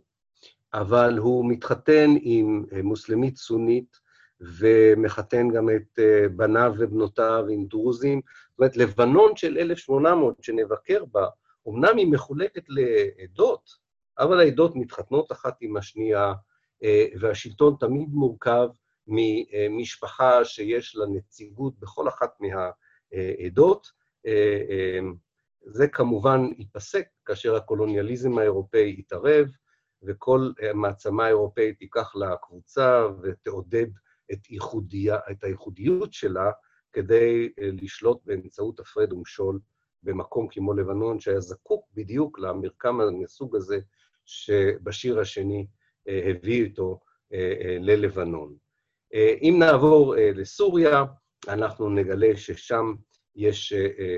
[0.74, 4.00] אבל הוא מתחתן עם מוסלמית סונית,
[4.40, 5.98] ומחתן גם את
[6.36, 8.20] בניו ובנותיו עם דרוזים.
[8.50, 11.26] זאת אומרת, לבנון של 1800, שנבקר בה,
[11.68, 13.70] אמנם היא מחולקת לעדות,
[14.18, 16.32] אבל העדות מתחתנות אחת עם השנייה,
[17.20, 18.68] והשלטון תמיד מורכב
[19.06, 23.86] ממשפחה שיש לה נציגות בכל אחת מהעדות.
[25.64, 29.46] זה כמובן ייפסק כאשר הקולוניאליזם האירופאי יתערב,
[30.02, 33.86] וכל מעצמה אירופאית תיקח לה קבוצה ותעודד
[34.32, 36.50] את, ייחודיה, את הייחודיות שלה
[36.92, 39.60] כדי לשלוט באמצעות הפרד ומשול
[40.02, 43.78] במקום כמו לבנון, שהיה זקוק בדיוק למרקם מהסוג הזה
[44.24, 45.66] שבשיר השני
[46.06, 47.00] הביא איתו
[47.80, 48.56] ללבנון.
[49.14, 51.04] אם נעבור לסוריה,
[51.48, 52.94] אנחנו נגלה ששם
[53.36, 53.72] יש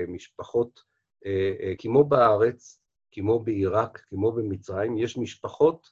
[0.07, 0.79] משפחות,
[1.77, 2.79] כמו בארץ,
[3.11, 5.89] כמו בעיראק, כמו במצרים, יש משפחות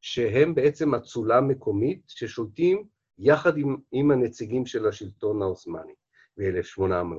[0.00, 2.84] שהן בעצם אצולה מקומית ששולטים
[3.18, 5.94] יחד עם, עם הנציגים של השלטון העות'מאני
[6.38, 7.16] ב-1800.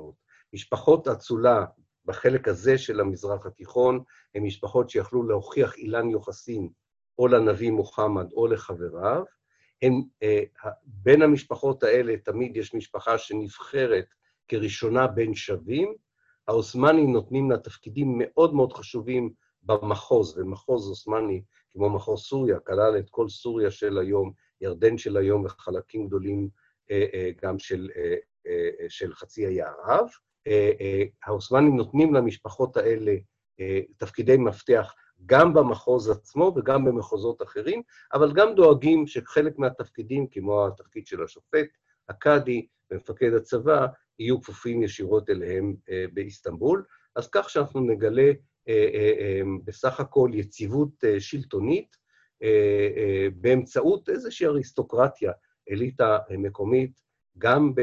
[0.54, 1.66] משפחות אצולה
[2.06, 4.04] בחלק הזה של המזרח התיכון
[4.36, 6.70] הן משפחות שיכלו להוכיח אילן יוחסין
[7.20, 9.24] או לנביא מוחמד או לחבריו.
[9.82, 10.44] הם, אה,
[10.84, 14.06] בין המשפחות האלה תמיד יש משפחה שנבחרת
[14.48, 15.96] כראשונה בין שווים.
[16.48, 23.10] העות'מאנים נותנים לה תפקידים מאוד מאוד חשובים במחוז, ומחוז עות'מאני, כמו מחוז סוריה, כלל את
[23.10, 26.50] כל סוריה של היום, ירדן של היום וחלקים גדולים
[26.92, 28.16] אה, אה, גם של, אה,
[28.48, 30.08] אה, של חצי האי ערב.
[30.48, 33.14] אה, אה, העות'מאנים נותנים למשפחות האלה
[33.60, 34.94] אה, תפקידי מפתח
[35.26, 37.82] גם במחוז עצמו וגם במחוזות אחרים,
[38.14, 41.68] אבל גם דואגים שחלק מהתפקידים, כמו התפקיד של השופט,
[42.10, 43.86] הקאדי ומפקד הצבא,
[44.20, 45.76] יהיו כפופים ישירות אליהם
[46.14, 46.84] באיסטנבול.
[47.16, 48.32] אז כך שאנחנו נגלה
[49.66, 51.96] בסך הכל יציבות שלטונית
[53.36, 55.32] באמצעות איזושהי אריסטוקרטיה,
[55.72, 57.02] אליטה מקומית,
[57.38, 57.82] גם, ב,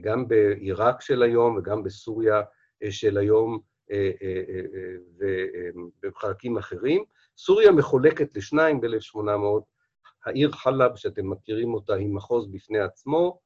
[0.00, 2.42] גם בעיראק של היום וגם בסוריה
[2.90, 3.58] של היום,
[6.02, 7.04] ובחלקים אחרים.
[7.38, 9.60] סוריה מחולקת לשניים ב-1800,
[10.24, 13.40] העיר חלב, שאתם מכירים אותה, היא מחוז בפני עצמו.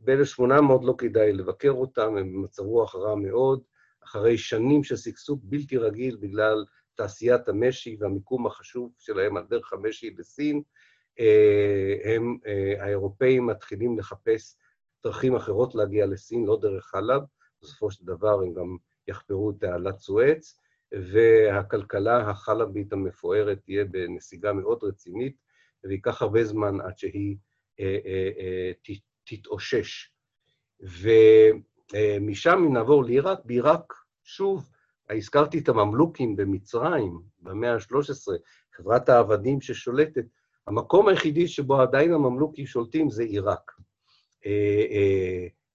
[0.00, 3.62] ב-1800 לא כדאי לבקר אותם, הם במצב רוח רע מאוד,
[4.04, 10.10] אחרי שנים של שגשוג בלתי רגיל בגלל תעשיית המשי והמיקום החשוב שלהם על דרך המשי
[10.10, 10.62] בסין,
[12.04, 12.38] הם,
[12.78, 14.56] האירופאים מתחילים לחפש
[15.04, 17.22] דרכים אחרות להגיע לסין, לא דרך חלב,
[17.62, 18.76] בסופו של דבר הם גם
[19.08, 20.58] יחפרו את תעלת סואץ,
[20.92, 25.36] והכלכלה החלבית המפוארת תהיה בנסיגה מאוד רצינית,
[25.84, 27.36] וייקח הרבה זמן עד שהיא
[27.80, 30.10] אה, אה, אה, תתאושש.
[31.94, 33.38] ומשם נעבור לעיראק.
[33.44, 34.70] בעיראק, שוב,
[35.10, 38.32] הזכרתי את הממלוכים במצרים, במאה ה-13,
[38.76, 40.24] חברת העבדים ששולטת,
[40.66, 43.71] המקום היחידי שבו עדיין הממלוכים שולטים זה עיראק.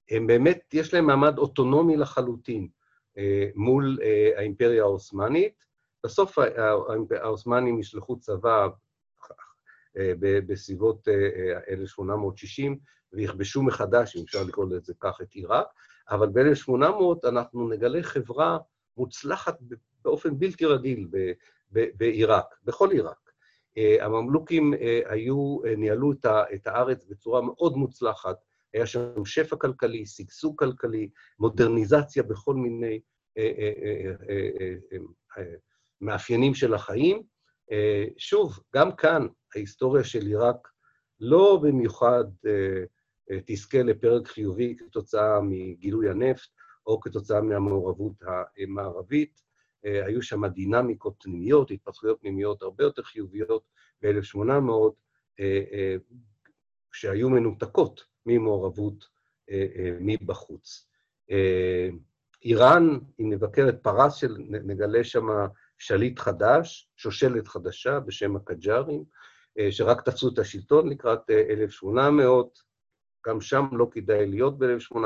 [0.10, 2.68] הם באמת, יש להם מעמד אוטונומי לחלוטין.
[3.18, 5.64] אה, מול אה, האימפריה העות'מאנית.
[6.04, 6.38] בסוף
[7.22, 8.68] העות'מאנים ישלחו צבא
[9.98, 11.08] אה, בסביבות
[11.70, 12.78] 1860
[13.14, 15.68] ויכבשו מחדש, אם אפשר לקרוא לזה כך, את עיראק,
[16.10, 18.58] אבל ב-1800 אנחנו נגלה חברה
[18.98, 19.58] מוצלחת
[20.02, 21.08] באופן בלתי רגיל
[21.72, 23.32] בעיראק, בכל עיראק.
[24.00, 24.74] הממלוכים
[25.06, 26.12] היו, ניהלו
[26.56, 28.38] את הארץ בצורה מאוד מוצלחת,
[28.74, 33.00] היה שם שפע כלכלי, שגשוג כלכלי, מודרניזציה בכל מיני
[33.38, 34.14] אה, אה,
[35.38, 35.44] אה,
[36.02, 37.24] מאפיינים של החיים.
[38.18, 40.68] שוב, גם כאן ההיסטוריה של עיראק
[41.20, 42.24] לא במיוחד
[43.46, 46.50] תזכה לפרק חיובי כתוצאה מגילוי הנפט
[46.86, 48.14] או כתוצאה מהמעורבות
[48.58, 49.42] המערבית.
[49.84, 53.64] היו שם דינמיקות פנימיות, התפתחויות פנימיות הרבה יותר חיוביות
[54.02, 55.42] ב-1800,
[56.94, 59.08] שהיו מנותקות ממעורבות
[59.50, 60.88] אה, אה, מבחוץ.
[61.32, 61.90] אה,
[62.44, 65.28] איראן, אם נבקר את פרס, נגלה שם
[65.78, 69.04] שליט חדש, שושלת חדשה בשם הקג'ארים,
[69.70, 72.60] שרק תפסו את השלטון לקראת 1800,
[73.28, 74.98] גם שם לא כדאי להיות ב-1800,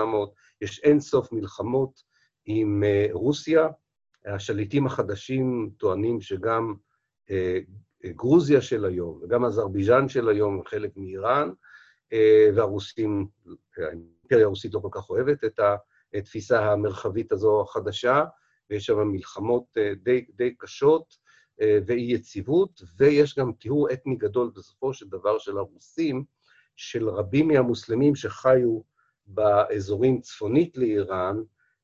[0.62, 2.04] יש אין סוף מלחמות
[2.46, 3.68] עם רוסיה.
[4.26, 6.74] השליטים החדשים טוענים שגם
[8.06, 11.50] גרוזיה של היום וגם אזרבייג'אן של היום הם חלק מאיראן,
[12.56, 13.28] והרוסים,
[13.78, 15.59] האימפריה הרוסית לא כל כך אוהבת את
[16.14, 18.24] התפיסה המרחבית הזו החדשה,
[18.70, 21.18] ויש שם מלחמות אה, די, די קשות
[21.62, 26.24] אה, ואי-יציבות, ויש גם טיהור אתני גדול בסופו של דבר של הרוסים,
[26.76, 28.82] של רבים מהמוסלמים שחיו
[29.26, 31.36] באזורים צפונית לאיראן,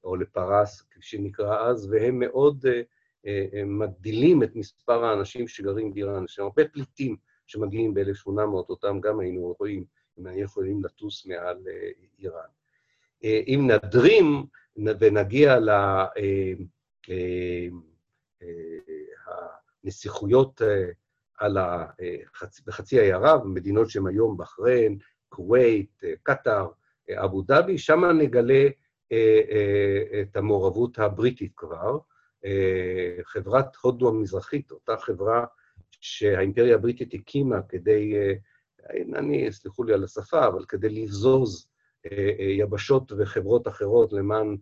[0.04, 2.66] או לפרס, כפי שנקרא אז, והם מאוד
[3.66, 6.24] מגדילים את מספר האנשים שגרים באיראן.
[6.24, 7.16] יש הרבה פליטים
[7.48, 9.86] שמגיעים ב-1800, אותם גם היינו רואים
[10.26, 11.90] היינו יכולים לטוס מעל אה,
[12.20, 12.50] איראן.
[13.24, 14.46] אה, אם נדרים
[15.00, 15.58] ונגיע
[19.84, 21.86] לנסיכויות אה,
[22.66, 24.98] בחצי האי ערב, מדינות שהן היום בחריין,
[25.30, 26.68] כווית, קטאר,
[27.12, 28.68] אבו דאבי, שם נגלה
[30.22, 31.98] את המעורבות הבריטית כבר.
[33.24, 35.46] חברת הודו המזרחית, אותה חברה
[36.02, 38.14] שהאימפריה הבריטית הקימה כדי,
[39.16, 41.68] אני, סלחו לי על השפה, אבל כדי לבזוז
[42.40, 44.58] יבשות וחברות אחרות למען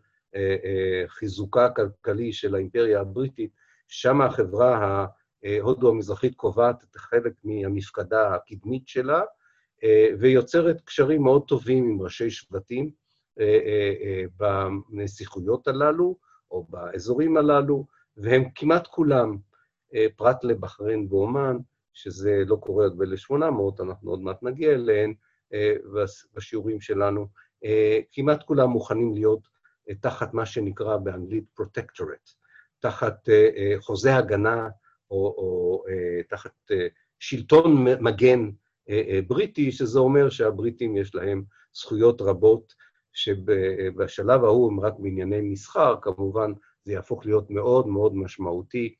[1.08, 3.52] חיזוקה הכלכלי של האימפריה הבריטית,
[3.88, 5.06] שם החברה
[5.44, 9.22] ההודו המזרחית קובעת את חלק מהמפקדה הקדמית שלה,
[10.20, 12.90] ויוצרת קשרים מאוד טובים עם ראשי שבטים
[14.90, 16.18] בנסיכויות הללו,
[16.52, 17.86] או באזורים הללו,
[18.18, 19.38] והם כמעט כולם,
[20.16, 21.58] פרט לבחריין ואומן,
[21.96, 25.14] שזה לא קורה עוד ב-1800, אנחנו עוד מעט נגיע אליהן
[26.36, 27.28] בשיעורים שלנו,
[28.12, 29.48] כמעט כולם מוכנים להיות
[30.02, 32.34] תחת מה שנקרא באנגלית protectorate,
[32.80, 33.30] תחת
[33.80, 34.70] חוזה הגנה
[35.12, 35.84] או, או
[36.30, 36.52] תחת
[37.20, 38.50] שלטון מגן
[39.28, 41.44] בריטי, שזה אומר שהבריטים יש להם
[41.74, 42.76] זכויות רבות,
[43.14, 46.52] שבשלב ההוא הם רק בענייני מסחר, כמובן
[46.84, 48.96] זה יהפוך להיות מאוד מאוד משמעותי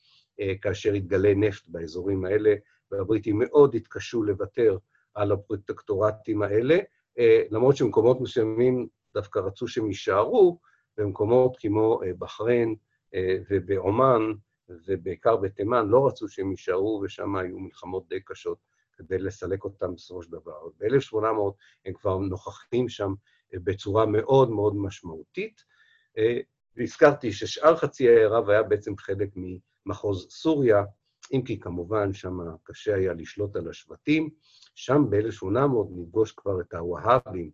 [0.62, 2.56] כאשר יתגלה נפט באזורים האלה,
[2.98, 4.78] והבריטים מאוד התקשו לוותר
[5.14, 6.78] על הפרוטקטורטים האלה,
[7.50, 10.60] למרות שמקומות מסוימים דווקא רצו שהם יישארו,
[10.98, 12.76] במקומות כמו בחריין
[13.50, 14.22] ובעומאן,
[14.70, 18.58] ובעיקר בתימן, לא רצו שהם יישארו, ושם היו מלחמות די קשות
[18.98, 20.68] כדי לסלק אותם בסופו של דבר.
[20.78, 21.18] ב-1800
[21.86, 23.14] הם כבר נוכחים שם
[23.54, 25.64] בצורה מאוד מאוד משמעותית.
[26.78, 30.84] והזכרתי ששאר חצי העי ערב היה בעצם חלק ממחוז סוריה,
[31.34, 34.30] אם כי כמובן שם קשה היה לשלוט על השבטים.
[34.76, 35.48] שם ב-1800
[35.92, 37.52] נפגוש כבר את הווהאבים,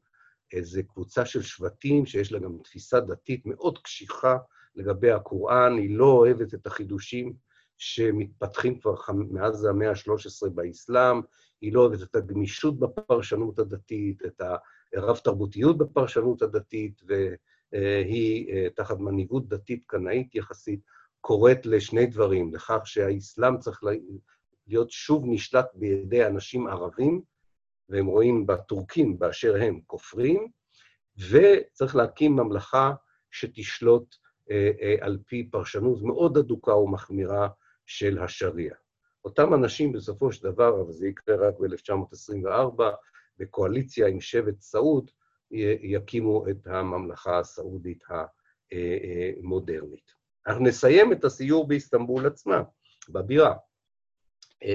[0.53, 4.37] איזו קבוצה של שבטים שיש לה גם תפיסה דתית מאוד קשיחה
[4.75, 7.33] לגבי הקוראן, היא לא אוהבת את החידושים
[7.77, 11.21] שמתפתחים כבר מאז המאה ה-13 באסלאם,
[11.61, 14.41] היא לא אוהבת את הגמישות בפרשנות הדתית, את
[14.95, 20.79] הרב-תרבותיות בפרשנות הדתית, והיא, תחת מנהיגות דתית קנאית יחסית,
[21.21, 23.83] קוראת לשני דברים, לכך שהאסלאם צריך
[24.67, 27.21] להיות שוב נשלט בידי אנשים ערבים,
[27.89, 30.47] והם רואים בטורקים באשר הם כופרים,
[31.29, 32.93] וצריך להקים ממלכה
[33.31, 34.15] שתשלוט
[35.01, 37.49] על פי פרשנות מאוד אדוקה ומחמירה
[37.85, 38.75] של השריעה.
[39.25, 42.83] אותם אנשים בסופו של דבר, אבל זה יקרה רק ב-1924,
[43.37, 45.11] בקואליציה עם שבט סעוד,
[45.81, 48.03] יקימו את הממלכה הסעודית
[48.71, 50.20] המודרנית.
[50.47, 52.63] אנחנו נסיים את הסיור באיסטנבול עצמה,
[53.09, 53.53] בבירה.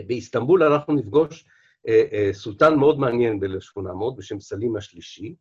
[0.07, 1.47] באיסטנבול אנחנו נפגוש
[2.33, 5.35] סולטן מאוד מעניין ב-1800, בשם סלים השלישי,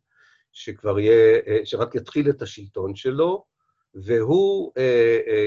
[0.52, 3.44] שכבר יהיה, שרק יתחיל את השלטון שלו,
[3.94, 4.72] והוא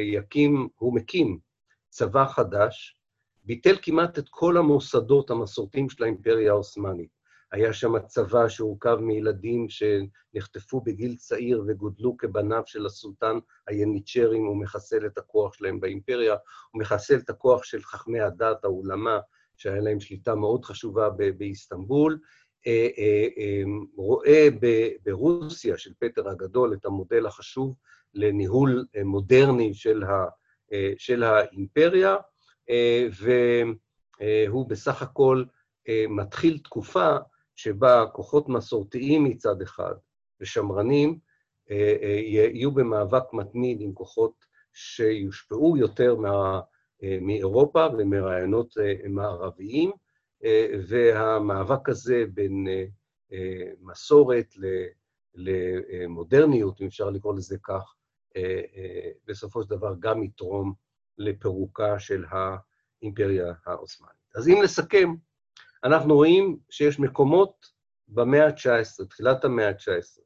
[0.03, 1.39] יקים, הוא מקים
[1.89, 2.99] צבא חדש,
[3.43, 7.18] ביטל כמעט את כל המוסדות המסורתיים של האימפריה העות'מאנית.
[7.51, 13.37] היה שם צבא שהורכב מילדים שנחטפו בגיל צעיר וגודלו כבניו של הסולטן
[13.67, 16.35] היניצ'רים, הוא מחסל את הכוח שלהם באימפריה,
[16.71, 19.19] הוא מחסל את הכוח של חכמי הדת, האולמה,
[19.57, 22.19] שהיה להם שליטה מאוד חשובה באיסטנבול,
[23.95, 24.47] רואה
[25.03, 27.75] ברוסיה של פטר הגדול את המודל החשוב
[28.13, 30.25] לניהול מודרני של, ה,
[30.97, 32.15] של האימפריה,
[33.21, 35.43] והוא בסך הכל
[36.09, 37.17] מתחיל תקופה
[37.61, 39.93] שבה כוחות מסורתיים מצד אחד
[40.41, 41.19] ושמרנים
[42.25, 44.33] יהיו במאבק מתמיד עם כוחות
[44.73, 46.61] שיושפעו יותר מה,
[47.21, 48.73] מאירופה ומרעיונות
[49.09, 49.91] מערביים,
[50.87, 52.67] והמאבק הזה בין
[53.81, 54.53] מסורת
[55.35, 57.95] למודרניות, אם אפשר לקרוא לזה כך,
[59.27, 60.73] בסופו של דבר גם יתרום
[61.17, 64.35] לפירוקה של האימפריה העות'מאנית.
[64.35, 65.09] אז אם נסכם,
[65.83, 67.65] אנחנו רואים שיש מקומות
[68.07, 70.21] במאה ה-19, תחילת המאה ה-19,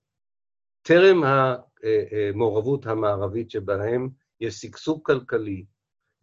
[0.82, 5.66] טרם המעורבות המערבית שבהם יש שגשוג כלכלי,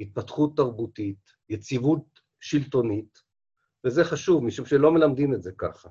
[0.00, 3.18] התפתחות תרבותית, יציבות שלטונית,
[3.84, 5.88] וזה חשוב, משום שלא מלמדים את זה ככה.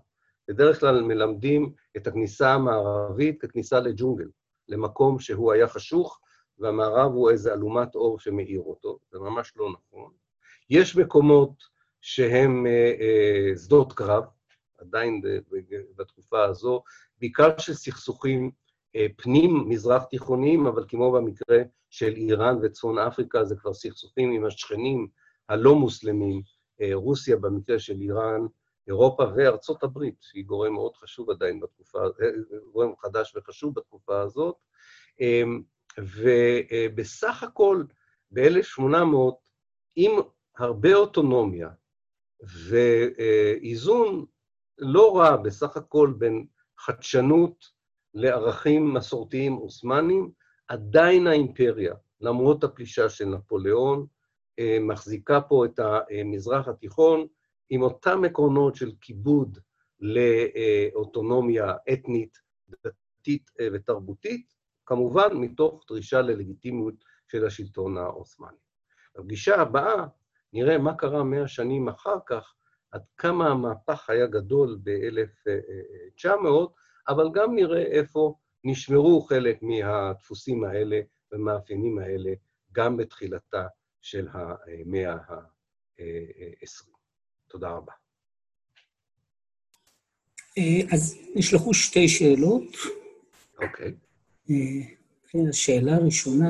[0.48, 4.30] בדרך כלל מלמדים את הכניסה המערבית ככניסה לג'ונגל,
[4.68, 6.20] למקום שהוא היה חשוך,
[6.58, 10.12] והמערב הוא איזה אלומת אור שמאיר אותו, זה ממש לא נכון.
[10.70, 11.64] יש מקומות
[12.02, 14.24] שהם אה, אה, שדות קרב,
[14.78, 15.22] עדיין
[15.95, 16.84] בתקופה הזו,
[17.20, 18.52] בעיקר של סכסוכים
[18.95, 21.58] אה, פנים-מזרח תיכוניים, אבל כמו במקרה
[21.89, 25.08] של איראן וצפון אפריקה, זה כבר סכסוכים עם השכנים
[25.50, 26.41] הלא מוסלמים,
[26.93, 28.41] רוסיה במקרה של איראן,
[28.88, 32.00] אירופה וארצות הברית, שהיא גורם מאוד חשוב עדיין בתקופה,
[32.74, 34.56] גורם חדש וחשוב בתקופה הזאת.
[35.97, 37.84] ובסך הכל,
[38.32, 39.16] ב-1800,
[39.95, 40.12] עם
[40.58, 41.70] הרבה אוטונומיה
[42.42, 44.26] ואיזון
[44.78, 46.46] לא רע בסך הכל בין
[46.78, 47.66] חדשנות
[48.14, 50.32] לערכים מסורתיים עות'מאנים,
[50.68, 54.06] עדיין האימפריה, למרות הפלישה של נפוליאון,
[54.60, 57.28] אה, מחזיקה פה את המזרח התיכון
[57.70, 59.60] עם אותם עקרונות של כיבוד
[60.00, 62.38] לאוטונומיה אתנית,
[62.70, 64.54] דתית אה, ותרבותית,
[64.86, 66.96] כמובן מתוך דרישה ללגיטימיות
[67.28, 68.58] של השלטון העות'מאני.
[69.16, 70.06] בפגישה הבאה
[70.54, 72.54] נראה מה קרה מאה שנים אחר כך,
[72.91, 76.28] עד כמה המהפך היה גדול ב-1900,
[77.08, 81.00] אבל גם נראה איפה נשמרו חלק מהדפוסים האלה
[81.32, 82.34] ומאפיינים האלה
[82.72, 83.68] גם בתחילתה
[84.02, 86.89] של המאה ה-20.
[87.47, 87.93] תודה רבה.
[90.58, 92.64] אה, אז נשלחו שתי שאלות.
[93.62, 93.93] אוקיי.
[94.50, 96.50] אה, השאלה הראשונה,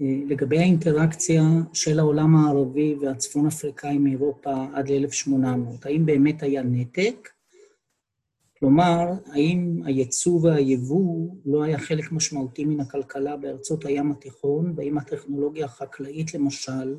[0.00, 1.42] לגבי האינטראקציה
[1.72, 7.28] של העולם הערבי והצפון אפריקאי מאירופה עד ל-1800, האם באמת היה נתק?
[8.58, 15.64] כלומר, האם הייצוא והיבוא לא היה חלק משמעותי מן הכלכלה בארצות הים התיכון, והאם הטכנולוגיה
[15.64, 16.98] החקלאית, למשל,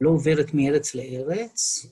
[0.00, 1.86] לא עוברת מארץ לארץ?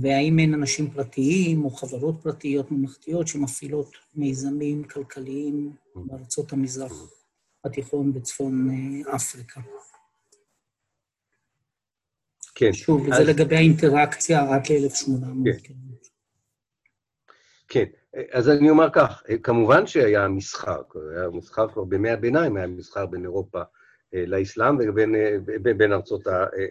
[0.00, 7.23] והאם אין אנשים פרטיים או חברות פרטיות ממלכתיות שמפעילות מיזמים כלכליים בארצות המזרח
[7.64, 9.60] התיכון בצפון אה, אפריקה?
[12.54, 12.72] כן.
[12.72, 13.18] שוב, אז...
[13.18, 15.50] זה לגבי האינטראקציה רק ל-1800.
[15.62, 15.74] כן.
[17.68, 17.84] כן,
[18.32, 20.82] אז אני אומר כך, כמובן שהיה מסחר,
[21.16, 23.62] היה מסחר כבר בימי הביניים, היה מסחר בין אירופה
[24.14, 25.36] אה, לאסלאם ובין אה,
[25.76, 26.22] בין ארצות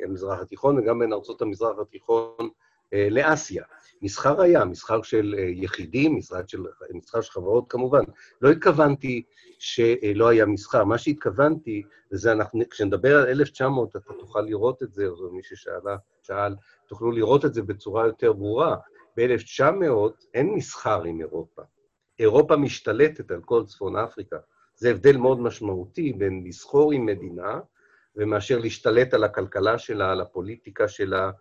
[0.05, 2.49] המזרח התיכון וגם בין ארצות המזרח התיכון
[2.93, 3.63] אה, לאסיה.
[4.03, 8.03] מסחר היה, מסחר של יחידים, מסחר של, מסחר של חברות כמובן.
[8.41, 9.23] לא התכוונתי
[9.59, 15.07] שלא היה מסחר, מה שהתכוונתי, וזה אנחנו, כשנדבר על 1900, אתה תוכל לראות את זה,
[15.07, 16.55] או מי ששאלה, שאל,
[16.87, 18.75] תוכלו לראות את זה בצורה יותר ברורה.
[19.17, 19.93] ב-1900
[20.33, 21.61] אין מסחר עם אירופה.
[22.19, 24.37] אירופה משתלטת על כל צפון אפריקה.
[24.75, 27.59] זה הבדל מאוד משמעותי בין לסחור עם מדינה
[28.15, 31.31] ומאשר להשתלט על הכלכלה שלה, על הפוליטיקה שלה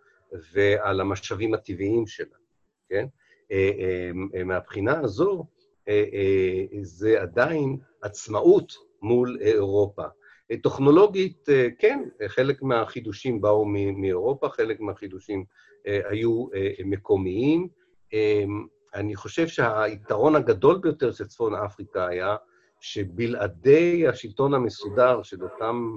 [0.53, 2.37] ועל המשאבים הטבעיים שלה,
[2.93, 3.07] כן?
[3.53, 5.45] אה, אה, אה, מהבחינה הזו,
[6.82, 8.72] זה עדיין עצמאות
[9.03, 10.03] מול אירופה.
[10.62, 13.64] טכנולוגית, כן, חלק מהחידושים באו
[13.95, 15.45] מאירופה, חלק מהחידושים
[15.84, 16.47] היו
[16.84, 17.68] מקומיים.
[18.95, 22.36] אני חושב שהיתרון הגדול ביותר של צפון אפריקה היה
[22.80, 25.97] שבלעדי השלטון המסודר של אותם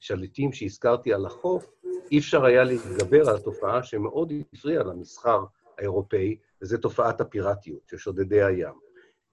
[0.00, 1.66] שליטים שהזכרתי על החוף,
[2.10, 5.44] אי אפשר היה להתגבר על התופעה שמאוד הפריעה למסחר
[5.78, 8.86] האירופאי, וזו תופעת הפיראטיות של שודדי הים.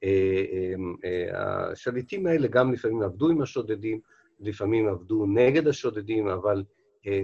[0.03, 0.73] אה, אה,
[1.05, 3.99] אה, השליטים האלה גם לפעמים עבדו עם השודדים,
[4.39, 6.63] לפעמים עבדו נגד השודדים, אבל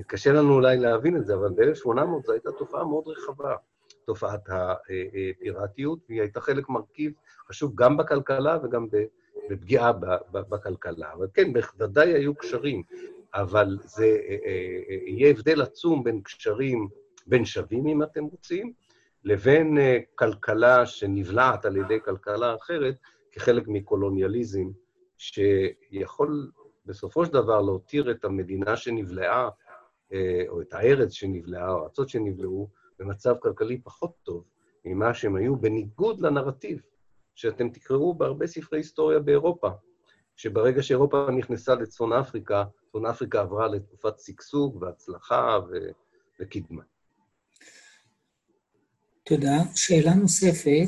[0.07, 3.55] קשה לנו אולי להבין את זה, אבל ב-1800 זו הייתה תופעה מאוד רחבה,
[4.05, 7.11] תופעת הפיראטיות, והיא הייתה חלק מרכיב
[7.49, 8.88] חשוב גם בכלכלה וגם
[9.49, 9.91] בפגיעה
[10.32, 11.13] בכלכלה.
[11.13, 12.84] אבל כן, בוודאי היו קשרים,
[13.34, 14.20] אבל זה
[15.05, 16.88] יהיה הבדל עצום בין קשרים,
[17.28, 18.74] בין שווים, אם אתם רוצים,
[19.24, 19.78] לבין
[20.15, 22.95] כלכלה שנבלעת על ידי כלכלה אחרת
[23.32, 24.67] כחלק מקולוניאליזם,
[25.17, 26.51] שיכול
[26.86, 29.49] בסופו של דבר להותיר את המדינה שנבלעה,
[30.47, 34.43] או את הארץ שנבלעה, או הארצות שנבלעו, במצב כלכלי פחות טוב
[34.86, 36.82] ממה שהם היו, בניגוד לנרטיב
[37.36, 39.70] שאתם תקראו בהרבה ספרי היסטוריה באירופה,
[40.36, 45.76] שברגע שאירופה נכנסה לצפון אפריקה, צפון אפריקה עברה לתקופת שגשוג והצלחה ו...
[46.39, 46.84] וקדמה.
[49.30, 49.57] תודה.
[49.75, 50.88] שאלה נוספת,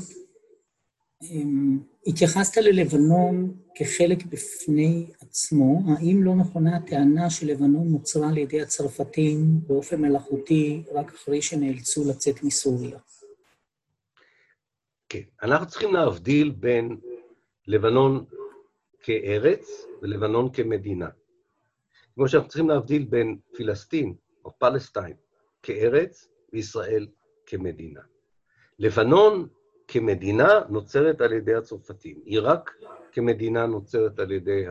[1.22, 9.38] אמ, התייחסת ללבנון כחלק בפני עצמו, האם לא נכונה הטענה שלבנון נוצרה על ידי הצרפתים
[9.68, 13.00] באופן מלאכותי רק אחרי שנאלצו לצאת מסוריה?
[15.10, 15.22] כן.
[15.44, 16.98] אנחנו צריכים להבדיל בין
[17.68, 18.26] לבנון
[19.00, 21.10] כארץ ולבנון כמדינה.
[22.16, 24.14] כמו שאנחנו צריכים להבדיל בין פלסטין
[24.46, 25.16] או פלסטיין
[25.64, 27.08] כארץ וישראל
[27.46, 28.11] כמדינה.
[28.80, 29.48] לבנון
[29.88, 32.72] כמדינה נוצרת על ידי הצרפתים, עיראק
[33.12, 34.66] כמדינה נוצרת על ידי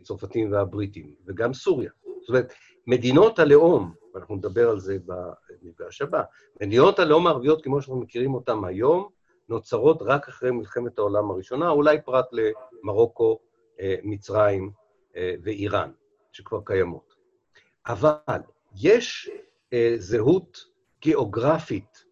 [0.00, 1.90] הצרפתים והבריטים, וגם סוריה.
[2.20, 2.52] זאת אומרת,
[2.86, 6.22] מדינות הלאום, ואנחנו נדבר על זה במפגש הבא,
[6.60, 9.08] מדינות הלאום הערביות כמו שאנחנו מכירים אותן היום,
[9.48, 13.38] נוצרות רק אחרי מלחמת העולם הראשונה, אולי פרט למרוקו,
[13.80, 14.70] אה, מצרים
[15.16, 15.90] אה, ואיראן,
[16.32, 17.14] שכבר קיימות.
[17.86, 18.40] אבל
[18.76, 19.30] יש
[19.72, 20.58] אה, זהות
[21.02, 22.04] גיאוגרפית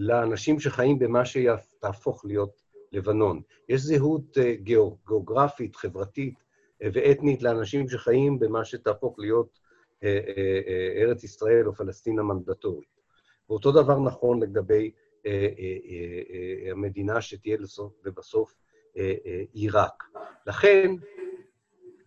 [0.00, 3.40] לאנשים שחיים במה שתהפוך להיות לבנון.
[3.68, 6.34] יש זהות גיאוגרפית, חברתית
[6.80, 9.58] ואתנית לאנשים שחיים במה שתהפוך להיות
[10.96, 12.88] ארץ ישראל או פלסטין המנדטורית.
[13.50, 14.90] ואותו דבר נכון לגבי
[16.70, 17.56] המדינה שתהיה
[18.04, 18.54] לבסוף
[19.52, 20.04] עיראק.
[20.46, 20.94] לכן,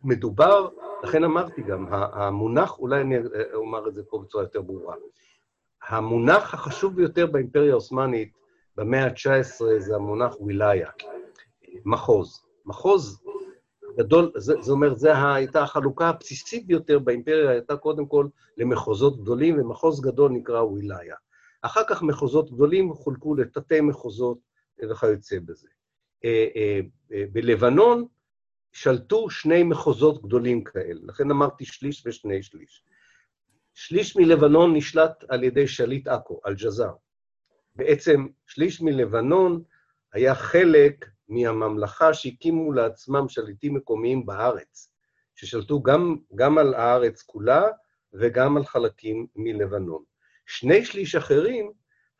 [0.03, 0.69] מדובר,
[1.03, 3.15] לכן אמרתי גם, המונח, אולי אני
[3.53, 4.95] אומר את זה פה בצורה יותר ברורה,
[5.91, 8.33] המונח החשוב ביותר באימפריה העות'מאנית
[8.75, 10.89] במאה ה-19 זה המונח ווילאיה,
[11.85, 12.41] מחוז.
[12.65, 13.23] מחוז
[13.97, 18.27] גדול, זה, זה אומר, זו הייתה החלוקה הבסיסית ביותר באימפריה, הייתה קודם כל
[18.57, 21.15] למחוזות גדולים, ומחוז גדול נקרא ווילאיה.
[21.61, 24.37] אחר כך מחוזות גדולים חולקו לתתי מחוזות
[24.89, 25.67] וכיוצא בזה.
[26.25, 26.79] אה, אה,
[27.13, 28.05] אה, בלבנון
[28.71, 32.83] שלטו שני מחוזות גדולים כאלה, לכן אמרתי שליש ושני שליש.
[33.84, 36.93] שליש מלבנון נשלט על ידי שליט עכו, אל-ג'זאר.
[37.75, 39.63] בעצם שליש מלבנון
[40.13, 44.93] היה חלק מהממלכה שהקימו לעצמם שליטים מקומיים בארץ,
[45.36, 47.63] ששלטו גם, גם על הארץ כולה
[48.13, 50.03] וגם על חלקים מלבנון.
[50.45, 51.71] שני שליש אחרים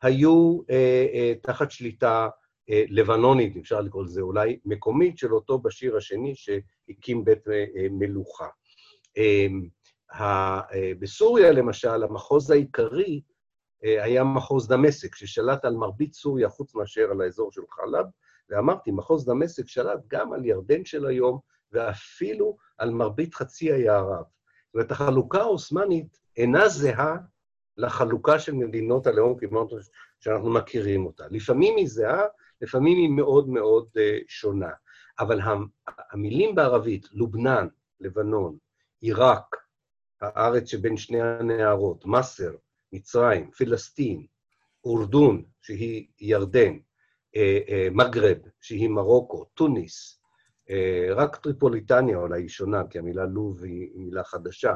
[0.02, 2.28] היו אה, אה, תחת שליטה
[2.70, 7.86] אה, לבנונית, אפשר לקרוא לזה אולי מקומית, של אותו בשיר השני שהקים בית אה, אה
[7.90, 8.48] מלוכה.
[9.18, 9.46] אה,
[10.98, 13.22] בסוריה, למשל, המחוז העיקרי
[13.84, 18.06] אה, היה מחוז דמשק, ששלט על מרבית סוריה חוץ מאשר על האזור של חלב,
[18.50, 21.38] ואמרתי, מחוז דמשק שלט גם על ירדן של היום,
[21.72, 24.24] ואפילו על מרבית חצי האי ערב.
[24.66, 27.16] זאת אומרת, החלוקה העות'מאנית אינה זהה
[27.76, 29.68] לחלוקה של מדינות הלאום כמו
[30.20, 31.24] שאנחנו מכירים אותה.
[31.30, 32.22] לפעמים היא זהה,
[32.60, 34.70] לפעמים היא מאוד מאוד uh, שונה.
[35.20, 35.40] אבל
[36.12, 37.66] המילים בערבית, לובנן,
[38.00, 38.56] לבנון,
[39.00, 39.56] עיראק,
[40.22, 42.50] הארץ שבין שני הנהרות, מסר,
[42.92, 44.26] מצרים, פלסטין,
[44.84, 46.76] אורדון, שהיא ירדן,
[47.36, 50.20] אה, אה, מגרב, שהיא מרוקו, טוניס,
[50.70, 54.74] אה, רק טריפוליטניה אולי היא שונה, כי המילה לוב היא מילה חדשה.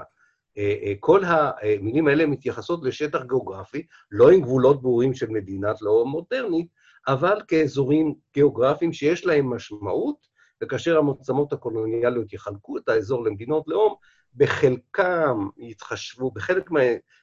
[1.00, 6.66] כל המילים האלה מתייחסות לשטח גיאוגרפי, לא עם גבולות ברורים של מדינת לאום מודרנית,
[7.08, 10.16] אבל כאזורים גיאוגרפיים שיש להם משמעות,
[10.62, 13.94] וכאשר המוצמות הקולוניאליות יחלקו את האזור למדינות לאום,
[14.36, 16.80] בחלקם יתחשבו, בחלק מה,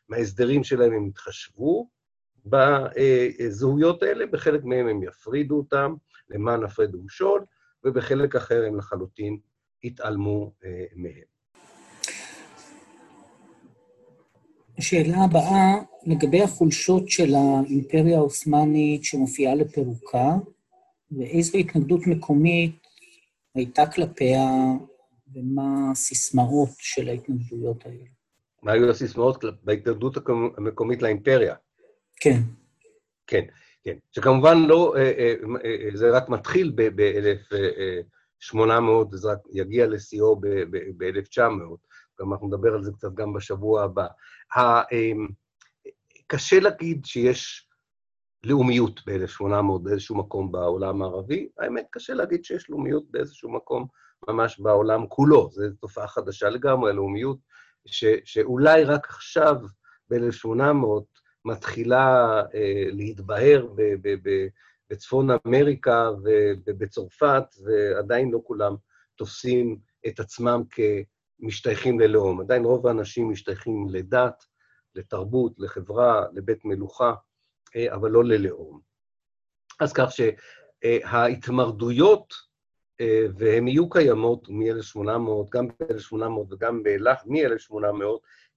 [0.09, 1.89] מההסדרים שלהם הם יתחשבו
[2.45, 5.93] בזהויות האלה, בחלק מהם הם יפרידו אותם
[6.29, 7.45] למען הפרד ומשול,
[7.83, 9.37] ובחלק אחר הם לחלוטין
[9.83, 11.33] יתעלמו אה, מהם.
[14.77, 15.73] השאלה הבאה,
[16.05, 20.35] לגבי החולשות של האימפריה העות'מאנית שמופיעה לפירוקה,
[21.11, 22.87] ואיזו התנגדות מקומית
[23.55, 24.41] הייתה כלפיה
[25.33, 28.05] ומה הסיסמאות של ההתנגדויות האלה.
[28.63, 30.17] מה היו הסיסמאות בהתנגדות
[30.57, 31.55] המקומית לאימפריה?
[32.15, 32.39] כן.
[33.27, 33.45] כן,
[33.83, 33.97] כן.
[34.11, 38.55] שכמובן לא, אה, אה, אה, זה רק מתחיל ב-1800,
[39.11, 41.39] זה רק יגיע לשיאו ב-1900,
[42.19, 44.07] גם אנחנו נדבר על זה קצת גם בשבוע הבא.
[46.27, 47.69] קשה להגיד שיש
[48.43, 53.87] לאומיות ב-1800 באיזשהו מקום בעולם הערבי, האמת, קשה להגיד שיש לאומיות באיזשהו מקום
[54.27, 55.49] ממש בעולם כולו.
[55.51, 57.37] זו תופעה חדשה לגמרי, הלאומיות,
[57.85, 59.55] ש, שאולי רק עכשיו,
[60.09, 61.03] ב-1800,
[61.45, 64.47] מתחילה אה, להתבהר ב, ב, ב,
[64.89, 66.09] בצפון אמריקה
[66.65, 68.75] ובצרפת, ועדיין לא כולם
[69.15, 72.41] תופסים את עצמם כמשתייכים ללאום.
[72.41, 74.43] עדיין רוב האנשים משתייכים לדת,
[74.95, 77.13] לתרבות, לחברה, לבית מלוכה,
[77.75, 78.79] אה, אבל לא ללאום.
[79.79, 80.09] אז כך
[80.83, 82.33] שההתמרדויות
[83.37, 86.15] והן יהיו קיימות מ-1800, גם ב-1800
[86.49, 88.03] וגם באילך מ-1800,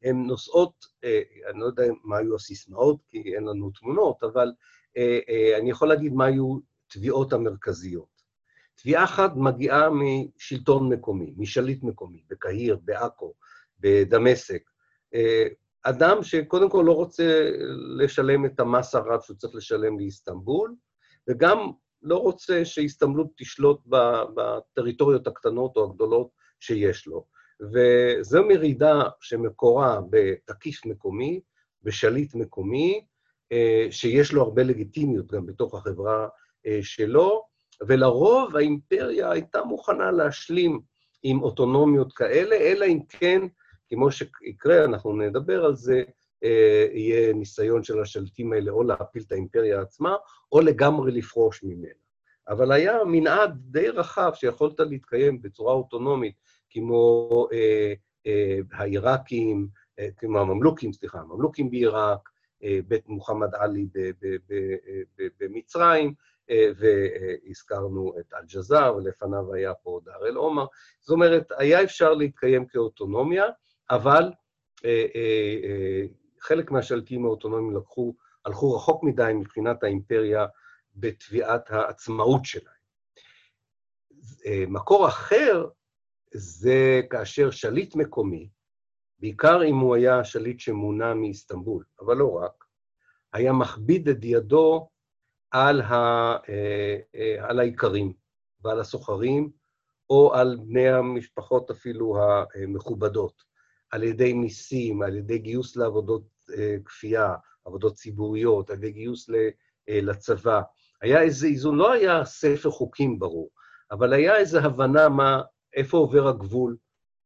[0.03, 1.21] הן נושאות, אה,
[1.51, 4.53] אני לא יודע מה היו הסיסמאות, כי אין לנו תמונות, אבל
[4.97, 8.17] אה, אני יכול להגיד מה היו תביעות המרכזיות.
[8.75, 13.35] תביעה אחת מגיעה משלטון מקומי, משליט מקומי, בקהיר, בעכו,
[13.81, 14.63] בדמשק.
[15.83, 17.51] אדם שקודם כל לא רוצה
[17.99, 20.75] לשלם את המס הרב שהוא צריך לשלם לאיסטנבול,
[21.29, 21.71] וגם
[22.03, 23.81] לא רוצה שהסתמלות תשלוט
[24.35, 26.29] בטריטוריות הקטנות או הגדולות
[26.61, 27.25] שיש לו.
[27.61, 31.41] וזו מרידה שמקורה בתקיף מקומי,
[31.83, 33.07] בשליט מקומי,
[33.53, 36.29] אה, שיש לו הרבה לגיטימיות גם בתוך החברה
[36.67, 37.43] אה, שלו,
[37.87, 40.81] ולרוב האימפריה הייתה מוכנה להשלים
[41.23, 43.43] עם אוטונומיות כאלה, אלא אם כן,
[43.89, 46.03] כמו שיקרה, אנחנו נדבר על זה,
[46.93, 50.17] יהיה ניסיון של השליטים האלה או להפיל את האימפריה עצמה,
[50.53, 51.95] או לגמרי לפרוש ממנה.
[52.49, 56.35] אבל היה מנעד די רחב שיכולת להתקיים בצורה אוטונומית,
[56.71, 57.95] כמו אה,
[58.27, 59.69] אה, העיראקים,
[59.99, 62.29] אה, כמו הממלוכים, סליחה, הממלוכים בעיראק,
[62.63, 63.87] אה, בית מוחמד עלי
[65.41, 66.15] במצרים,
[66.51, 70.67] אה, והזכרנו את אל-ג'זאר, ולפניו היה פה דאר אל-עומר.
[71.01, 73.45] זאת אומרת, היה אפשר להתקיים כאוטונומיה,
[73.91, 74.33] אבל
[74.85, 76.03] אה, אה, אה,
[76.41, 78.15] חלק מהשלטים האוטונומיים לקחו
[78.45, 80.47] הלכו רחוק מדי מבחינת האימפריה
[80.95, 82.77] בתביעת העצמאות שלהם.
[84.69, 85.69] מקור אחר
[86.35, 88.49] זה כאשר שליט מקומי,
[89.19, 92.65] בעיקר אם הוא היה שליט שמונה מאיסטנבול, אבל לא רק,
[93.33, 94.89] היה מכביד את ידו
[95.51, 95.95] על, ה,
[96.49, 98.13] אה, אה, על האיכרים
[98.61, 99.51] ועל הסוחרים,
[100.11, 102.17] או על בני המשפחות אפילו
[102.55, 103.43] המכובדות,
[103.91, 106.23] על ידי מיסים, על ידי גיוס לעבודות
[106.59, 107.35] אה, כפייה,
[107.65, 109.31] עבודות ציבוריות, על ידי גיוס
[109.89, 110.61] לצבא.
[111.03, 113.51] היה איזה איזון, לא היה ספר חוקים ברור,
[113.91, 115.43] אבל היה איזו הבנה מה,
[115.75, 116.77] איפה עובר הגבול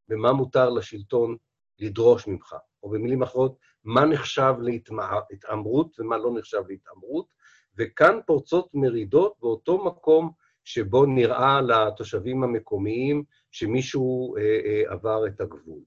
[0.09, 1.37] ומה מותר לשלטון
[1.79, 7.27] לדרוש ממך, או במילים אחרות, מה נחשב להתעמרות ומה לא נחשב להתעמרות,
[7.79, 10.33] וכאן פורצות מרידות באותו מקום
[10.65, 15.81] שבו נראה לתושבים המקומיים שמישהו אה, אה, עבר את הגבול.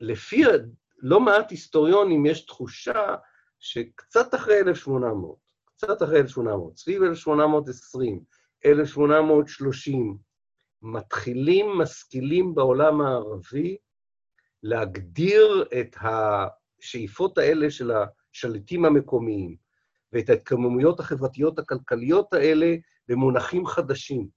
[0.00, 0.42] לפי
[0.98, 3.16] לא מעט היסטוריונים יש תחושה
[3.58, 8.20] שקצת אחרי 1800, קצת אחרי 1800, סביב 1820,
[8.64, 10.18] 1830,
[10.82, 13.76] מתחילים משכילים בעולם הערבי
[14.62, 19.56] להגדיר את השאיפות האלה של השליטים המקומיים
[20.12, 22.76] ואת ההתקוממויות החברתיות הכלכליות האלה
[23.08, 24.28] במונחים חדשים,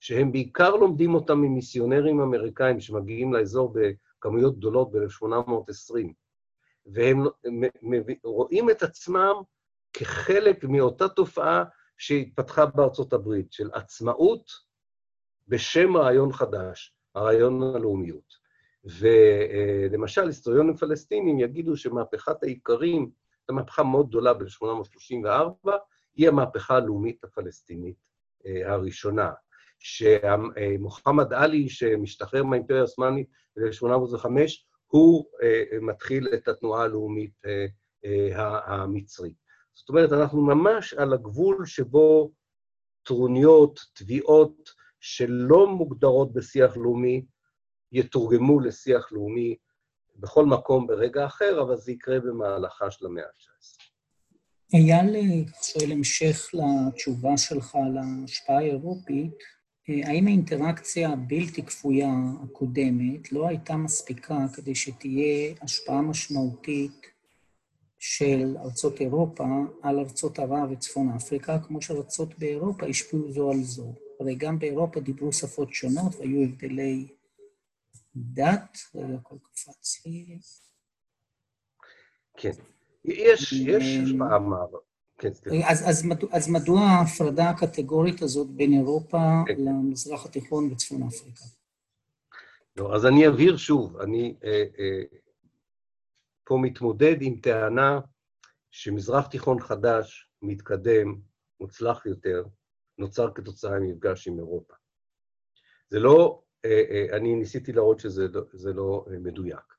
[0.00, 3.72] שהם בעיקר לומדים אותם ממיסיונרים אמריקאים שמגיעים לאזור
[4.24, 5.94] בכמויות גדולות ב-1820,
[6.86, 7.24] והם
[8.24, 9.34] רואים את עצמם
[9.92, 11.64] כחלק מאותה תופעה
[11.98, 14.50] שהתפתחה בארצות הברית, של עצמאות
[15.48, 18.44] בשם רעיון חדש, הרעיון הלאומיות.
[18.84, 23.10] ולמשל, היסטוריונים פלסטינים יגידו שמהפכת האיכרים,
[23.48, 25.70] זו מהפכה מאוד גדולה ב-1834,
[26.14, 27.96] היא המהפכה הלאומית הפלסטינית
[28.46, 29.32] אה, הראשונה.
[29.84, 34.26] שמוחמד עלי, שמשתחרר מהאימפריה העות'מאנית ב-1805,
[34.86, 37.66] הוא אה, מתחיל את התנועה הלאומית אה,
[38.66, 39.36] המצרית.
[39.74, 42.32] זאת אומרת, אנחנו ממש על הגבול שבו
[43.02, 44.70] טרוניות, תביעות
[45.00, 47.24] שלא מוגדרות בשיח לאומי,
[47.92, 49.56] יתורגמו לשיח לאומי
[50.16, 53.84] בכל מקום ברגע אחר, אבל זה יקרה במהלכה של המאה ה-19.
[54.74, 59.38] אייל שואל המשך לתשובה שלך על ההשפעה האירופית,
[59.88, 62.10] האם האינטראקציה הבלתי כפויה
[62.42, 67.06] הקודמת לא הייתה מספיקה כדי שתהיה השפעה משמעותית
[67.98, 69.44] של ארצות אירופה
[69.82, 73.94] על ארצות ערב וצפון אפריקה, כמו שארצות באירופה השפיעו זו על זו.
[74.20, 77.08] הרי גם באירופה דיברו שפות שונות והיו הבדלי
[78.16, 80.38] דת, רגע, הכל קפץ לי.
[82.36, 82.50] כן,
[83.04, 84.93] יש, יש השפעה מערב.
[85.18, 85.30] כן,
[85.68, 89.54] אז, אז, אז מדוע ההפרדה הקטגורית הזאת בין אירופה כן.
[89.58, 91.44] למזרח התיכון וצפון אפריקה?
[92.76, 95.02] לא, אז אני אבהיר שוב, אני אה, אה,
[96.44, 98.00] פה מתמודד עם טענה
[98.70, 101.14] שמזרח תיכון חדש, מתקדם,
[101.60, 102.44] מוצלח יותר,
[102.98, 104.74] נוצר כתוצאה ממפגש עם אירופה.
[105.90, 109.74] זה לא, אה, אה, אני ניסיתי להראות שזה לא, לא אה, מדויק.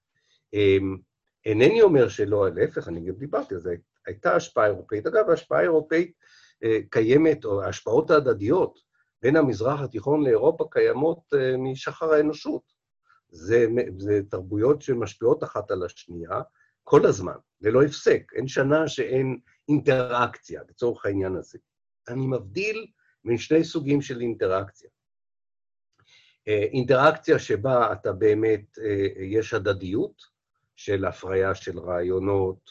[0.53, 0.97] אמ,
[1.45, 3.75] אינני אומר שלא, להפך, אני גם דיברתי על זה,
[4.07, 5.07] הייתה השפעה אירופאית.
[5.07, 6.13] אגב, ההשפעה האירופאית
[6.89, 8.79] קיימת, או ההשפעות ההדדיות
[9.21, 11.19] בין המזרח התיכון לאירופה קיימות
[11.57, 12.61] משחר האנושות.
[13.29, 16.41] זה, זה תרבויות שמשפיעות אחת על השנייה
[16.83, 18.31] כל הזמן, ללא הפסק.
[18.35, 19.39] אין שנה שאין
[19.69, 21.59] אינטראקציה, לצורך העניין הזה.
[22.07, 22.87] אני מבדיל
[23.25, 24.89] בין שני סוגים של אינטראקציה.
[26.47, 30.21] אה, אינטראקציה שבה אתה באמת, אה, יש הדדיות
[30.75, 32.69] של הפריה של רעיונות,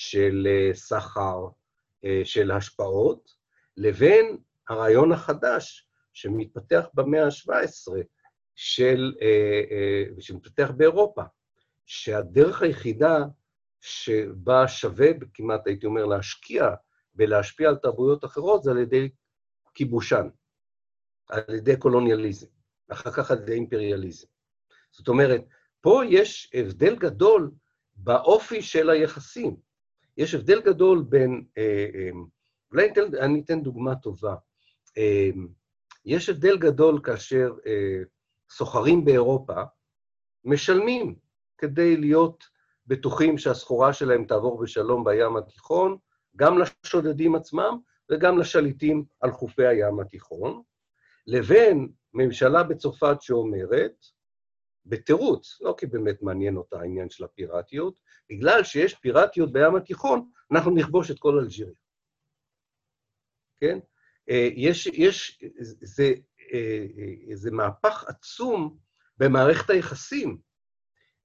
[0.00, 1.46] של אה, סחר,
[2.24, 3.34] של השפעות,
[3.76, 4.36] לבין
[4.68, 7.92] הרעיון החדש שמתפתח במאה ה-17,
[8.54, 9.12] של,
[10.20, 11.22] שמתפתח באירופה,
[11.86, 13.18] שהדרך היחידה
[13.80, 16.68] שבה שווה כמעט, הייתי אומר, להשקיע
[17.14, 19.08] ולהשפיע על תרבויות אחרות זה על ידי
[19.74, 20.28] כיבושן,
[21.28, 22.46] על ידי קולוניאליזם,
[22.88, 24.26] ואחר כך על ידי אימפריאליזם.
[24.90, 25.44] זאת אומרת,
[25.80, 27.50] פה יש הבדל גדול
[27.96, 29.69] באופי של היחסים.
[30.20, 32.10] יש הבדל גדול בין, אה, אה,
[32.72, 34.34] אולי אני אתן, אני אתן דוגמה טובה.
[34.98, 35.30] אה,
[36.04, 37.52] יש הבדל גדול כאשר
[38.50, 39.62] סוחרים באירופה
[40.44, 41.14] משלמים
[41.58, 42.44] כדי להיות
[42.86, 45.96] בטוחים שהסחורה שלהם תעבור בשלום בים התיכון,
[46.36, 47.78] גם לשודדים עצמם
[48.10, 50.62] וגם לשליטים על חופי הים התיכון,
[51.26, 54.06] לבין ממשלה בצרפת שאומרת,
[54.86, 58.00] בתירוץ, לא כי באמת מעניין אותה העניין של הפיראטיות,
[58.30, 61.74] בגלל שיש פיראטיות בים התיכון, אנחנו נכבוש את כל אלג'יריה.
[63.60, 63.78] כן?
[64.30, 66.12] אה, יש, יש, זה,
[66.52, 68.76] אה, אה, זה מהפך עצום
[69.18, 70.38] במערכת היחסים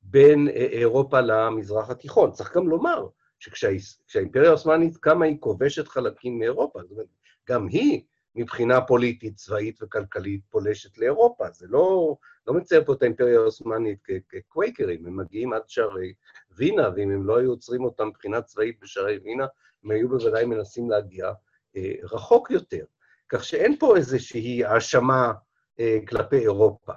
[0.01, 2.31] בין אירופה למזרח התיכון.
[2.31, 3.07] צריך גם לומר
[3.39, 6.79] שכשהאימפריה העות'מאנית קמה, היא כובשת חלקים מאירופה.
[6.81, 7.07] זאת אומרת,
[7.49, 8.05] גם היא,
[8.35, 11.45] מבחינה פוליטית, צבאית וכלכלית, פולשת לאירופה.
[11.51, 12.17] זה לא,
[12.47, 16.13] לא מצייר פה את האימפריה העות'מאנית כקווייקרים, הם מגיעים עד שערי
[16.51, 19.45] וינה, ואם הם לא היו עוצרים אותם מבחינה צבאית בשערי וינה,
[19.83, 21.31] הם היו בוודאי מנסים להגיע
[21.77, 22.85] אה, רחוק יותר.
[23.29, 25.33] כך שאין פה איזושהי האשמה
[25.79, 26.93] אה, כלפי אירופה.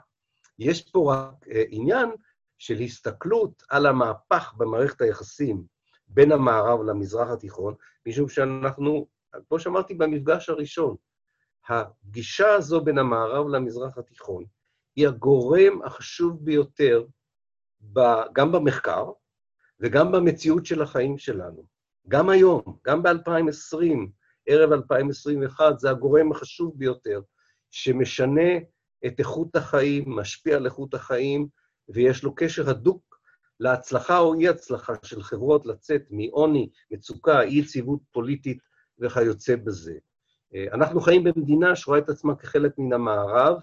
[0.58, 2.08] יש פה רק אה, עניין
[2.58, 5.64] של הסתכלות על המהפך במערכת היחסים
[6.08, 7.74] בין המערב למזרח התיכון,
[8.06, 9.06] משום שאנחנו,
[9.48, 10.96] כמו שאמרתי במפגש הראשון,
[11.68, 14.44] הגישה הזו בין המערב למזרח התיכון
[14.96, 17.04] היא הגורם החשוב ביותר
[17.92, 18.00] ב,
[18.32, 19.10] גם במחקר
[19.80, 21.62] וגם במציאות של החיים שלנו.
[22.08, 24.08] גם היום, גם ב-2020,
[24.46, 27.20] ערב 2021, זה הגורם החשוב ביותר,
[27.70, 28.56] שמשנה
[29.06, 31.48] את איכות החיים, משפיע על איכות החיים,
[31.88, 33.20] ויש לו קשר הדוק
[33.60, 38.58] להצלחה או אי-הצלחה של חברות לצאת מעוני, מצוקה, אי-יציבות פוליטית
[38.98, 39.94] וכיוצא בזה.
[40.54, 43.56] אה, אנחנו חיים במדינה שרואה את עצמה כחלק מן המערב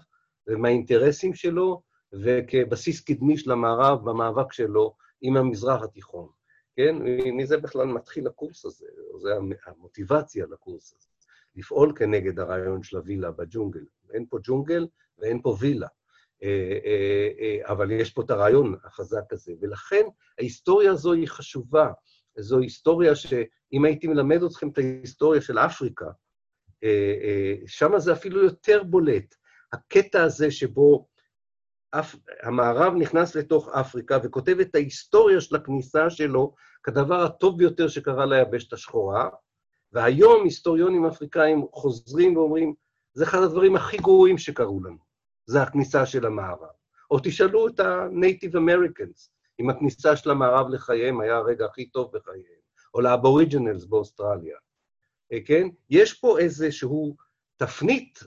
[0.46, 1.82] ומהאינטרסים שלו,
[2.12, 6.28] וכבסיס קדמי של המערב במאבק שלו עם המזרח התיכון.
[6.76, 6.96] כן?
[7.32, 8.86] מזה בכלל מתחיל הקורס הזה,
[9.18, 9.28] זו
[9.66, 11.08] המוטיבציה לקורס הזה,
[11.56, 13.84] לפעול כנגד הרעיון של הווילה בג'ונגל.
[14.12, 14.86] אין פה ג'ונגל
[15.18, 15.88] ואין פה וילה.
[16.42, 16.78] אה,
[17.40, 20.06] אה, אבל יש פה את הרעיון החזק הזה, ולכן
[20.38, 21.90] ההיסטוריה הזו היא חשובה.
[22.38, 26.10] זו היסטוריה שאם הייתי מלמד אתכם את ההיסטוריה של אפריקה,
[27.66, 29.34] שם זה אפילו יותר בולט.
[29.72, 31.08] הקטע הזה שבו
[32.42, 38.72] המערב נכנס לתוך אפריקה וכותב את ההיסטוריה של הכניסה שלו כדבר הטוב ביותר שקרה ליבשת
[38.72, 39.28] השחורה,
[39.92, 42.74] והיום היסטוריונים אפריקאים חוזרים ואומרים,
[43.14, 44.98] זה אחד הדברים הכי גרועים שקרו לנו.
[45.46, 46.76] זה הכניסה של המערב.
[47.10, 49.30] או תשאלו את ה-Native Americans,
[49.60, 52.60] אם הכניסה של המערב לחייהם היה הרגע הכי טוב בחייהם,
[52.94, 54.65] או ל Aboriginals באוסטרליה, אה,
[55.46, 55.68] כן?
[55.90, 57.16] יש פה איזשהו
[57.56, 58.18] תפנית,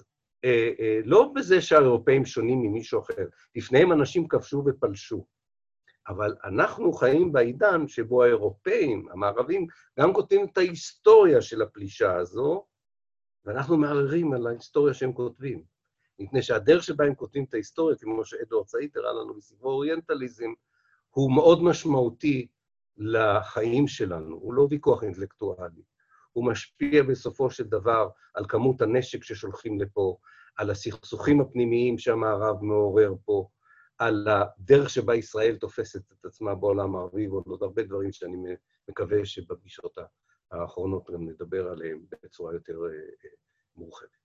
[0.46, 3.26] אה, אה, לא בזה שהאירופאים שונים ממישהו אחר,
[3.56, 5.26] לפניהם אנשים כבשו ופלשו,
[6.08, 9.68] אבל אנחנו חיים בעידן שבו האירופאים, המערבים,
[10.00, 12.66] גם כותבים את ההיסטוריה של הפלישה הזו,
[13.46, 15.64] ואנחנו מערערים על ההיסטוריה שהם כותבים.
[16.20, 20.54] מפני שהדרך שבה הם כותבים את ההיסטוריה, כמו שאדוארד סעיד הראה לנו בספרו אוריינטליזם,
[21.10, 22.48] הוא מאוד משמעותי
[22.98, 25.82] לחיים שלנו, הוא לא ויכוח אינטלקטואלי.
[26.34, 30.18] הוא משפיע בסופו של דבר על כמות הנשק ששולחים לפה,
[30.56, 33.48] על הסכסוכים הפנימיים שהמערב מעורר פה,
[33.98, 38.38] על הדרך שבה ישראל תופסת את עצמה בעולם הערבי, ועוד עוד הרבה דברים שאני
[38.90, 39.98] מקווה שבפגישות
[40.52, 43.30] האחרונות גם נדבר עליהם בצורה יותר אה,
[43.76, 44.20] מורחבת.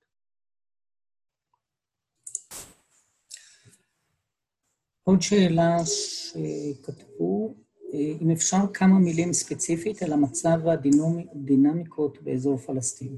[5.03, 7.55] עוד שאלה שכתבו,
[7.95, 13.17] אם אפשר כמה מילים ספציפית על המצב והדינמיקות באזור פלסטין.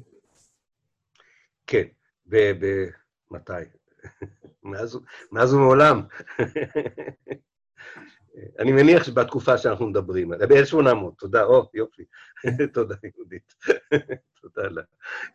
[1.66, 1.84] כן,
[3.30, 3.52] מתי?
[5.32, 6.02] מאז ומעולם.
[8.58, 12.04] אני מניח שבתקופה שאנחנו מדברים, ב-1800, תודה, או, יופי.
[12.74, 13.54] תודה, יהודית.
[14.40, 14.82] תודה לה.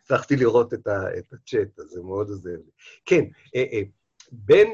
[0.02, 2.70] הצלחתי לראות את הצ'אט, אז זה מאוד עוזר לי.
[3.04, 3.24] כן,
[3.54, 3.82] אה, אה,
[4.32, 4.68] בין...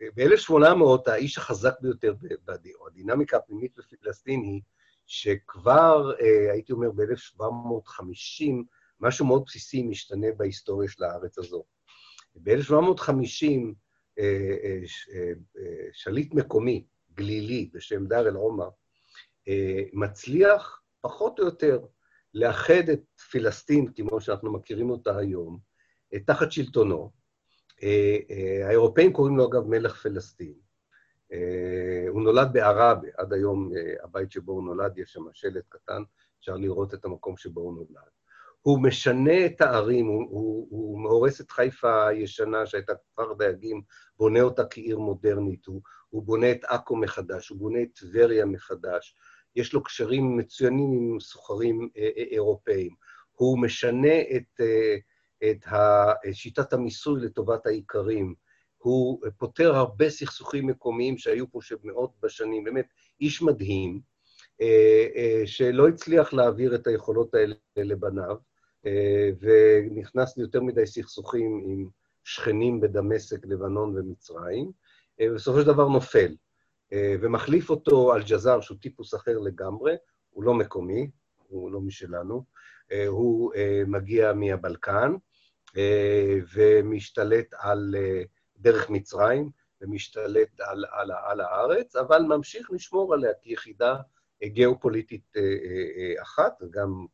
[0.00, 2.14] ב-1800 האיש החזק ביותר,
[2.80, 4.60] או הדינמיקה הפנימית בפלסטין היא
[5.06, 8.44] שכבר, אה, הייתי אומר, ב-1750,
[9.00, 11.64] משהו מאוד בסיסי משתנה בהיסטוריה של הארץ הזו.
[12.34, 13.74] ב-1750,
[14.18, 14.24] אה,
[15.14, 15.32] אה,
[15.92, 16.84] שליט מקומי,
[17.14, 18.68] גלילי, בשם דאר אל-עומר,
[19.92, 21.78] מצליח פחות או יותר
[22.34, 25.58] לאחד את פלסטין, כמו שאנחנו מכירים אותה היום,
[26.26, 27.10] תחת שלטונו,
[28.64, 30.54] האירופאים קוראים לו, אגב, מלך פלסטין.
[31.32, 33.70] אה, הוא נולד בעראבה, עד היום
[34.02, 36.02] הבית שבו הוא נולד, יש שם שלט קטן,
[36.40, 38.10] אפשר לראות את המקום שבו הוא נולד.
[38.62, 43.82] הוא משנה את הערים, הוא, הוא, הוא מאורס את חיפה הישנה, שהייתה כפר דייגים,
[44.18, 49.16] בונה אותה כעיר מודרנית, הוא, הוא בונה את עכו מחדש, הוא בונה את טבריה מחדש,
[49.56, 51.88] יש לו קשרים מצוינים עם סוחרים
[52.30, 52.94] אירופאים.
[53.32, 54.60] הוא משנה את...
[55.50, 55.66] את
[56.32, 58.34] שיטת המיסוי לטובת האיכרים.
[58.78, 62.86] הוא פותר הרבה סכסוכים מקומיים שהיו פה מאות בשנים, באמת
[63.20, 64.00] איש מדהים,
[64.60, 68.36] אה, אה, שלא הצליח להעביר את היכולות האלה לבניו,
[68.86, 71.88] אה, ונכנס ליותר מדי סכסוכים עם
[72.24, 74.70] שכנים בדמשק, לבנון ומצרים,
[75.22, 76.36] ובסופו של דבר נופל.
[77.20, 79.94] ומחליף אותו אל-ג'זאר, שהוא טיפוס אחר לגמרי,
[80.30, 81.10] הוא לא מקומי,
[81.48, 82.44] הוא לא משלנו,
[83.06, 83.52] הוא
[83.86, 85.14] מגיע מהבלקן,
[86.54, 88.22] ומשתלט על אה,
[88.56, 89.50] דרך מצרים,
[89.80, 93.96] ומשתלט על, על, על הארץ, אבל ממשיך לשמור עליה כיחידה
[94.44, 95.32] גיאופוליטית
[96.22, 97.06] אחת, וגם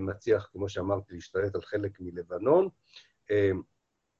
[0.00, 2.68] מצליח, כמו שאמרתי, להשתלט על חלק מלבנון.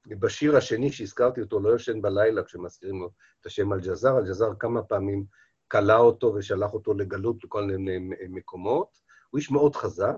[0.07, 3.09] בשיר השני שהזכרתי אותו, לא ישן בלילה, כשמזכירים לו
[3.41, 5.25] את השם אל-ג'זאר, אל-ג'זאר כמה פעמים
[5.67, 9.01] כלא אותו ושלח אותו לגלות לכל מיני מקומות.
[9.29, 10.17] הוא איש מאוד חזק,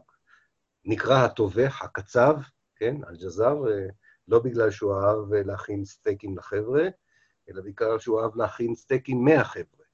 [0.86, 2.36] נקרא הטובח, הקצב,
[2.80, 3.64] כן, אל-ג'זאר,
[4.28, 6.88] לא בגלל שהוא אהב להכין סטייקים לחבר'ה,
[7.50, 9.86] אלא בעיקר שהוא אהב להכין סטייקים מהחבר'ה.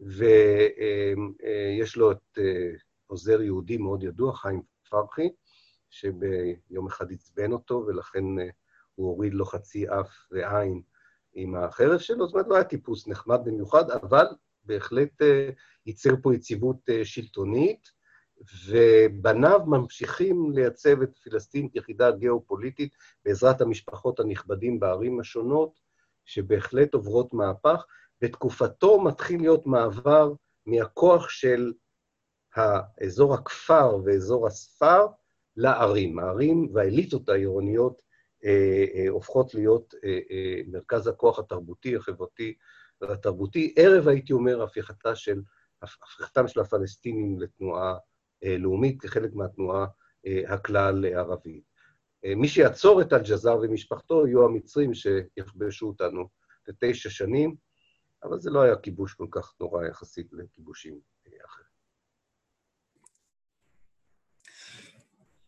[0.00, 2.38] ויש לו את
[3.06, 5.28] עוזר יהודי מאוד ידוע, חיים פרחי,
[5.90, 8.24] שביום אחד עצבן אותו, ולכן
[8.94, 10.82] הוא הוריד לו חצי אף ועין
[11.34, 14.26] עם החרב שלו, זאת אומרת, לא היה טיפוס נחמד במיוחד, אבל
[14.64, 15.22] בהחלט
[15.86, 17.99] ייצר פה יציבות שלטונית,
[18.68, 22.92] ובניו ממשיכים לייצב את פלסטין כיחידה גיאופוליטית
[23.24, 25.80] בעזרת המשפחות הנכבדים בערים השונות,
[26.24, 27.84] שבהחלט עוברות מהפך.
[28.20, 30.32] בתקופתו מתחיל להיות מעבר
[30.66, 31.72] מהכוח של
[32.54, 35.06] האזור הכפר ואזור הספר
[35.56, 36.18] לערים.
[36.18, 38.02] הערים והאליטות העירוניות
[38.44, 42.54] אה, אה, הופכות להיות אה, אה, מרכז הכוח התרבותי, החברתי
[43.00, 45.40] והתרבותי, ערב, הייתי אומר, הפיכתה של,
[45.82, 47.96] הפיכתם של הפלסטינים לתנועה
[48.42, 49.86] לאומית כחלק מהתנועה
[50.26, 51.64] אה, הכלל-ערבית.
[52.24, 56.28] אה, מי שיעצור את אל-ג'זאר ומשפחתו יהיו המצרים שיכבשו אותנו
[56.68, 57.54] לתשע שנים,
[58.24, 61.00] אבל זה לא היה כיבוש כל כך נורא יחסית לכיבושים
[61.44, 61.70] אחרים.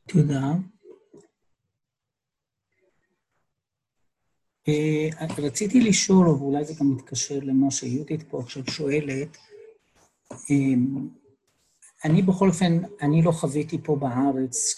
[0.08, 0.52] תודה.
[5.38, 9.36] רציתי לשאול, ואולי זה גם מתקשר למה שיהודית פה עכשיו שואלת,
[12.04, 14.74] אני בכל אופן, אני לא חוויתי פה בארץ,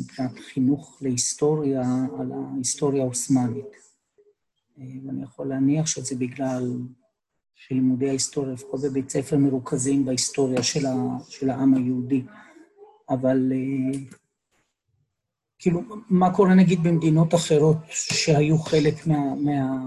[0.00, 1.82] מבחינת חינוך להיסטוריה,
[2.18, 3.76] על ההיסטוריה העות'מאנית.
[4.78, 6.72] ואני יכול להניח שזה בגלל
[7.54, 10.94] שלימודי ההיסטוריה, לפחות בבית ספר, מרוכזים בהיסטוריה של, ה,
[11.28, 12.22] של העם היהודי.
[13.10, 13.52] אבל
[15.58, 19.80] כאילו, מה קורה נגיד במדינות אחרות שהיו חלק מה, מה,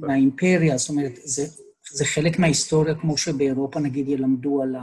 [0.00, 0.76] מהאימפריה?
[0.76, 1.46] זאת אומרת, זה,
[1.90, 4.82] זה חלק מההיסטוריה, כמו שבאירופה נגיד ילמדו על ה...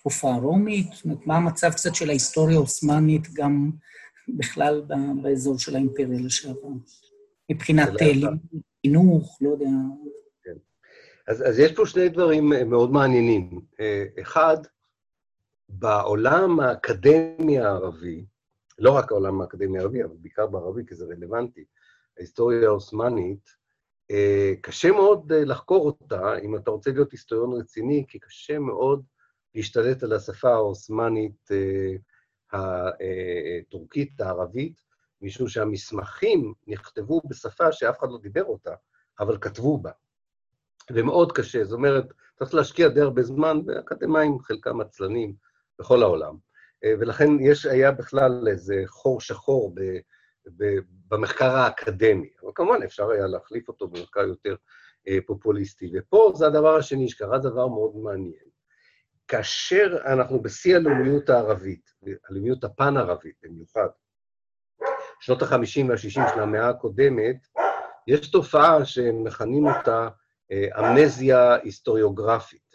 [0.00, 0.86] התקופה הרומית?
[0.92, 3.70] זאת אומרת, מה המצב קצת של ההיסטוריה העות'מאנית גם
[4.28, 4.82] בכלל
[5.22, 6.68] באזור של האימפריה לשעבר?
[7.50, 7.88] מבחינת
[8.86, 9.66] חינוך, לא יודע.
[10.42, 10.56] כן.
[11.28, 13.60] אז, אז יש פה שני דברים מאוד מעניינים.
[14.22, 14.56] אחד,
[15.68, 18.24] בעולם האקדמי הערבי,
[18.78, 21.64] לא רק העולם האקדמי הערבי, אבל בעיקר בערבי, כי זה רלוונטי,
[22.18, 23.50] ההיסטוריה העות'מאנית,
[24.60, 29.02] קשה מאוד לחקור אותה, אם אתה רוצה להיות היסטוריון רציני, כי קשה מאוד
[29.54, 31.50] להשתלט על השפה העות'מאנית
[32.52, 34.82] הטורקית, הערבית,
[35.20, 38.74] משום שהמסמכים נכתבו בשפה שאף אחד לא דיבר אותה,
[39.20, 39.90] אבל כתבו בה.
[40.92, 42.04] ומאוד קשה, זאת אומרת,
[42.38, 45.34] צריך להשקיע די הרבה זמן, ואקדמאים, חלקם עצלנים,
[45.78, 46.36] בכל העולם.
[46.84, 49.80] ולכן יש, היה בכלל איזה חור שחור ב,
[50.56, 50.78] ב,
[51.08, 52.30] במחקר האקדמי.
[52.42, 54.54] אבל כמובן, אפשר היה להחליף אותו במחקר יותר
[55.26, 55.92] פופוליסטי.
[55.94, 58.49] ופה זה הדבר השני, שקרה דבר מאוד מעניין.
[59.30, 61.90] כאשר אנחנו בשיא הלאומיות הערבית,
[62.28, 63.88] הלאומיות הפן-ערבית במיוחד,
[65.20, 67.36] שנות ה-50 וה-60 של המאה הקודמת,
[68.06, 70.08] יש תופעה שמכנים אותה
[70.52, 72.74] אמנזיה היסטוריוגרפית.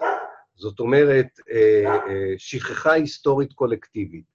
[0.56, 1.28] זאת אומרת,
[2.38, 4.26] שכחה היסטורית קולקטיבית.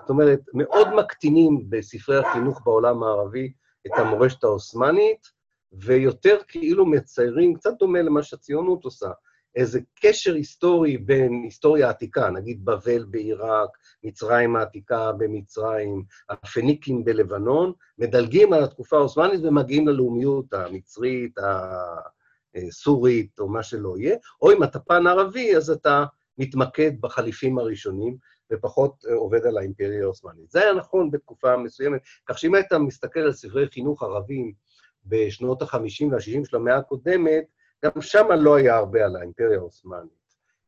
[0.00, 3.52] זאת אומרת, מאוד מקטינים בספרי החינוך בעולם הערבי
[3.86, 5.26] את המורשת העות'מאנית,
[5.72, 9.10] ויותר כאילו מציירים, קצת דומה למה שהציונות עושה,
[9.54, 13.68] איזה קשר היסטורי בין היסטוריה עתיקה, נגיד בבל בעיראק,
[14.04, 21.34] מצרים העתיקה במצרים, הפניקים בלבנון, מדלגים על התקופה העות'מאנית ומגיעים ללאומיות המצרית,
[22.68, 26.04] הסורית, או מה שלא יהיה, או אם אתה פן ערבי, אז אתה
[26.38, 28.16] מתמקד בחליפים הראשונים,
[28.52, 30.50] ופחות עובד על האימפריה העות'מאנית.
[30.50, 34.52] זה היה נכון בתקופה מסוימת, כך שאם היית מסתכל על ספרי חינוך ערבים
[35.06, 37.44] בשנות ה-50 וה-60 של המאה הקודמת,
[37.84, 40.18] גם שם לא היה הרבה על האימפריה העות'מאנית.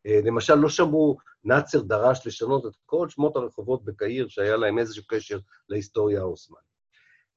[0.05, 5.39] למשל, לא שמעו, נאצר דרש לשנות את כל שמות הרחובות בקהיר, שהיה להם איזשהו קשר
[5.69, 6.71] להיסטוריה העות'מאנית.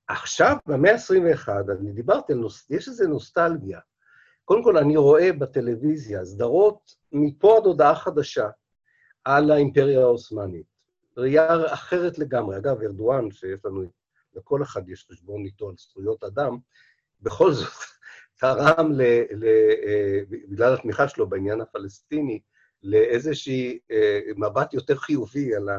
[0.07, 1.49] עכשיו, במאה ה-21,
[1.79, 2.69] אני דיברתי על נוס...
[2.69, 3.79] יש איזו נוסטלגיה.
[4.45, 8.49] קודם כל, אני רואה בטלוויזיה סדרות מפה עד הודעה חדשה
[9.23, 10.65] על האימפריה העות'מאנית.
[11.17, 12.57] ראייה אחרת לגמרי.
[12.57, 13.83] אגב, ארדואן, שיש לנו,
[14.35, 16.57] לכל אחד יש חשבון איתו על זכויות אדם,
[17.21, 17.92] בכל זאת,
[18.43, 19.45] תרם, ל, ל,
[20.29, 22.39] בגלל התמיכה שלו בעניין הפלסטיני,
[22.83, 23.79] לאיזשהי
[24.35, 25.69] מבט יותר חיובי על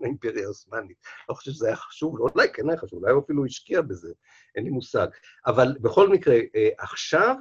[0.00, 0.96] האימפריה העות'מאנית.
[1.28, 4.12] לא חושב שזה היה חשוב, אולי כן היה חשוב, אולי הוא אפילו השקיע בזה,
[4.54, 5.06] אין לי מושג.
[5.46, 6.36] אבל בכל מקרה,
[6.78, 7.36] עכשיו,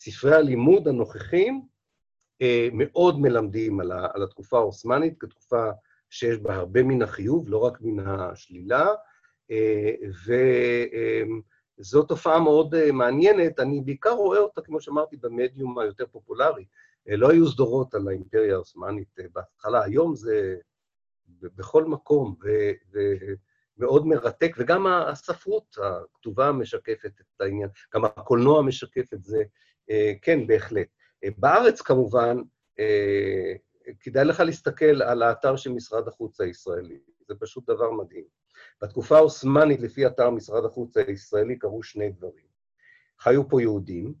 [0.00, 1.62] ספרי הלימוד הנוכחים
[2.72, 5.70] מאוד מלמדים על, ה, על התקופה העות'מאנית כתקופה
[6.10, 8.86] שיש בה הרבה מן החיוב, לא רק מן השלילה,
[11.78, 13.60] וזו תופעה מאוד מעניינת.
[13.60, 16.64] אני בעיקר רואה אותה, כמו שאמרתי, במדיום היותר פופולרי.
[17.06, 20.56] לא היו סדורות על האימפריה העות'מאנית בהתחלה, היום זה
[21.42, 22.34] בכל מקום,
[23.78, 29.42] ומאוד מרתק, וגם הספרות הכתובה משקפת את העניין, גם הקולנוע משקף את זה,
[30.22, 30.88] כן, בהחלט.
[31.38, 32.36] בארץ, כמובן,
[34.00, 36.98] כדאי לך להסתכל על האתר של משרד החוץ הישראלי,
[37.28, 38.24] זה פשוט דבר מדהים.
[38.82, 42.46] בתקופה העות'מאנית, לפי אתר משרד החוץ הישראלי, קרו שני דברים.
[43.20, 44.14] חיו פה יהודים,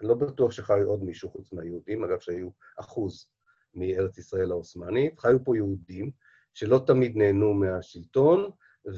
[0.00, 2.48] לא בטוח שחיו עוד מישהו חוץ מהיהודים, אגב שהיו
[2.80, 3.28] אחוז
[3.74, 6.10] מארץ ישראל העות'מאנית, חיו פה יהודים
[6.54, 8.50] שלא תמיד נהנו מהשלטון,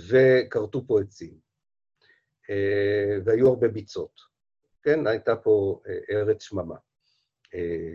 [0.09, 1.38] וכרתו פה עצים.
[3.24, 4.20] והיו הרבה ביצות.
[4.82, 5.80] כן, הייתה פה
[6.11, 6.76] ארץ שממה.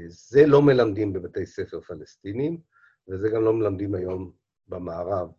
[0.08, 2.62] זה לא מלמדים בבתי ספר פלסטינים,
[3.08, 4.32] וזה גם לא מלמדים היום
[4.68, 5.30] במערב,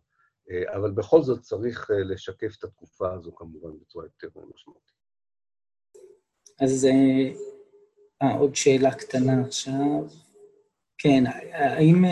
[0.76, 4.94] אבל בכל זאת צריך לשקף את התקופה הזו כמובן בצורה יותר משמעותית.
[6.60, 6.86] אז
[8.22, 10.04] אה, עוד שאלה קטנה עכשיו.
[10.98, 12.04] כן, האם,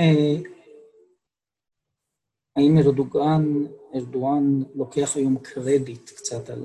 [2.56, 6.64] האם ארדואן, ארדואן לוקח היום קרדיט קצת על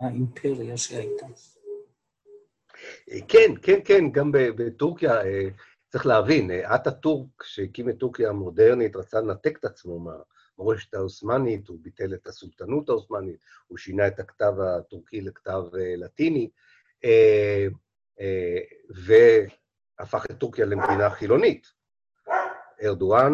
[0.00, 1.26] האימפריה שהייתה?
[3.28, 5.48] כן, כן, כן, גם בטורקיה, אה,
[5.88, 10.00] צריך להבין, אטאטורק, שהקים את טורקיה המודרנית, רצה לנתק את עצמו
[10.58, 13.36] מהמורשת העות'מאנית, הוא ביטל את הסולטנות העות'מאנית,
[13.66, 16.50] הוא שינה את הכתב הטורקי לכתב אה, לטיני,
[17.04, 17.66] אה,
[18.90, 21.66] והפך את טורקיה למדינה חילונית.
[22.82, 23.32] ארדואן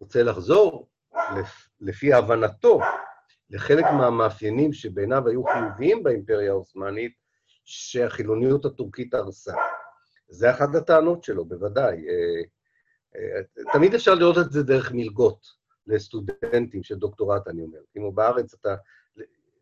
[0.00, 0.88] רוצה לחזור,
[1.80, 2.80] לפי הבנתו,
[3.50, 7.12] לחלק מהמאפיינים שבעיניו היו חיוביים באימפריה העות'מאנית,
[7.64, 9.54] שהחילוניות הטורקית הרסה.
[10.28, 11.96] זה אחת הטענות שלו, בוודאי.
[12.08, 12.42] אה,
[13.16, 15.46] אה, תמיד אפשר לראות את זה דרך מלגות
[15.86, 17.80] לסטודנטים של דוקטורט, אני אומר.
[17.92, 18.74] כמו בארץ, אתה...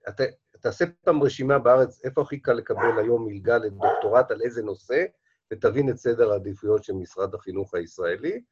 [0.09, 0.25] אתה
[0.61, 5.05] תעשה פעם רשימה בארץ, איפה הכי קל לקבל היום מלגה לדוקטורט על איזה נושא,
[5.53, 8.43] ותבין את סדר העדיפויות של משרד החינוך הישראלי.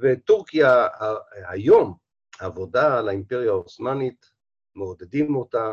[0.00, 0.86] וטורקיה,
[1.32, 1.94] היום,
[2.40, 4.26] העבודה על האימפריה העות'מאנית,
[4.74, 5.72] מעודדים אותה,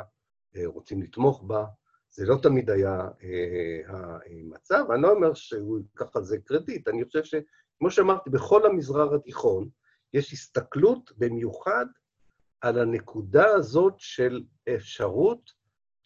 [0.55, 1.65] אה, רוצים לתמוך בה,
[2.11, 7.05] זה לא תמיד היה אה, המצב, אני לא אומר שהוא ייקח על זה קרדיט, אני
[7.05, 9.69] חושב שכמו שאמרתי, בכל המזרח התיכון
[10.13, 11.85] יש הסתכלות במיוחד
[12.61, 14.43] על הנקודה הזאת של
[14.75, 15.51] אפשרות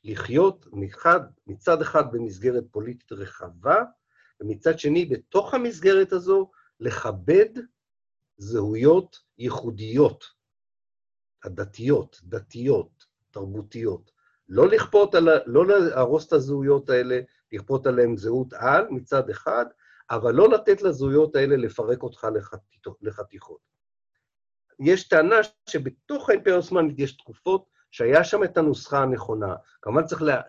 [0.03, 3.83] לחיות מחד, מצד אחד במסגרת פוליטית רחבה,
[4.41, 7.49] ומצד שני, בתוך המסגרת הזו, לכבד
[8.37, 10.23] זהויות ייחודיות,
[11.43, 14.11] הדתיות, דתיות, תרבותיות.
[14.49, 17.19] לא לכפות על, לא להרוס את הזהויות האלה,
[17.51, 19.65] לכפות עליהן זהות על מצד אחד,
[20.11, 22.27] אבל לא לתת לזהויות האלה לפרק אותך
[23.01, 23.59] לחתיכות.
[24.79, 25.35] יש טענה
[25.69, 29.55] שבתוך האימפריה העות'מאנית יש תקופות שהיה שם את הנוסחה הנכונה.
[29.81, 30.41] כמובן צריך לה,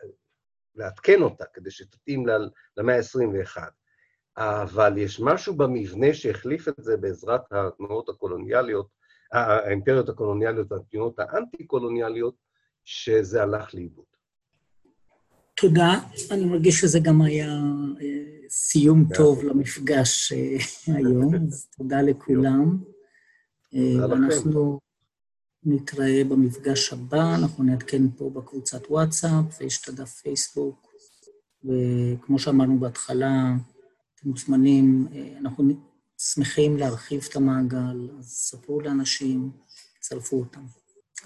[0.75, 2.27] לעדכן אותה כדי שתתאים
[2.77, 3.63] למאה ה-21.
[4.37, 8.89] אבל יש משהו במבנה שהחליף את זה בעזרת התנועות הקולוניאליות,
[9.33, 12.35] האימפריות הקולוניאליות והתנועות האנטי-קולוניאליות,
[12.85, 14.05] שזה הלך לאיבוד.
[15.57, 15.93] תודה.
[16.31, 17.49] אני מרגיש שזה גם היה
[18.01, 22.94] אה, סיום טוב למפגש אה, היום, אז תודה לכולם.
[23.75, 24.81] אה, ואנחנו
[25.63, 30.93] נתראה במפגש הבא, אנחנו נעדכן פה בקבוצת וואטסאפ, ויש את הדף פייסבוק,
[31.65, 33.53] וכמו שאמרנו בהתחלה,
[34.15, 35.09] אתם מוזמנים,
[35.41, 35.65] אנחנו
[36.19, 39.51] שמחים להרחיב את המעגל, אז ספרו לאנשים,
[40.01, 40.65] צרפו אותם.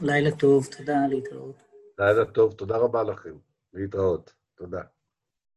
[0.00, 1.62] לילה טוב, תודה, להתראות.
[1.98, 3.34] לילה טוב, תודה רבה לכם.
[3.74, 4.32] להתראות.
[4.56, 4.82] תודה.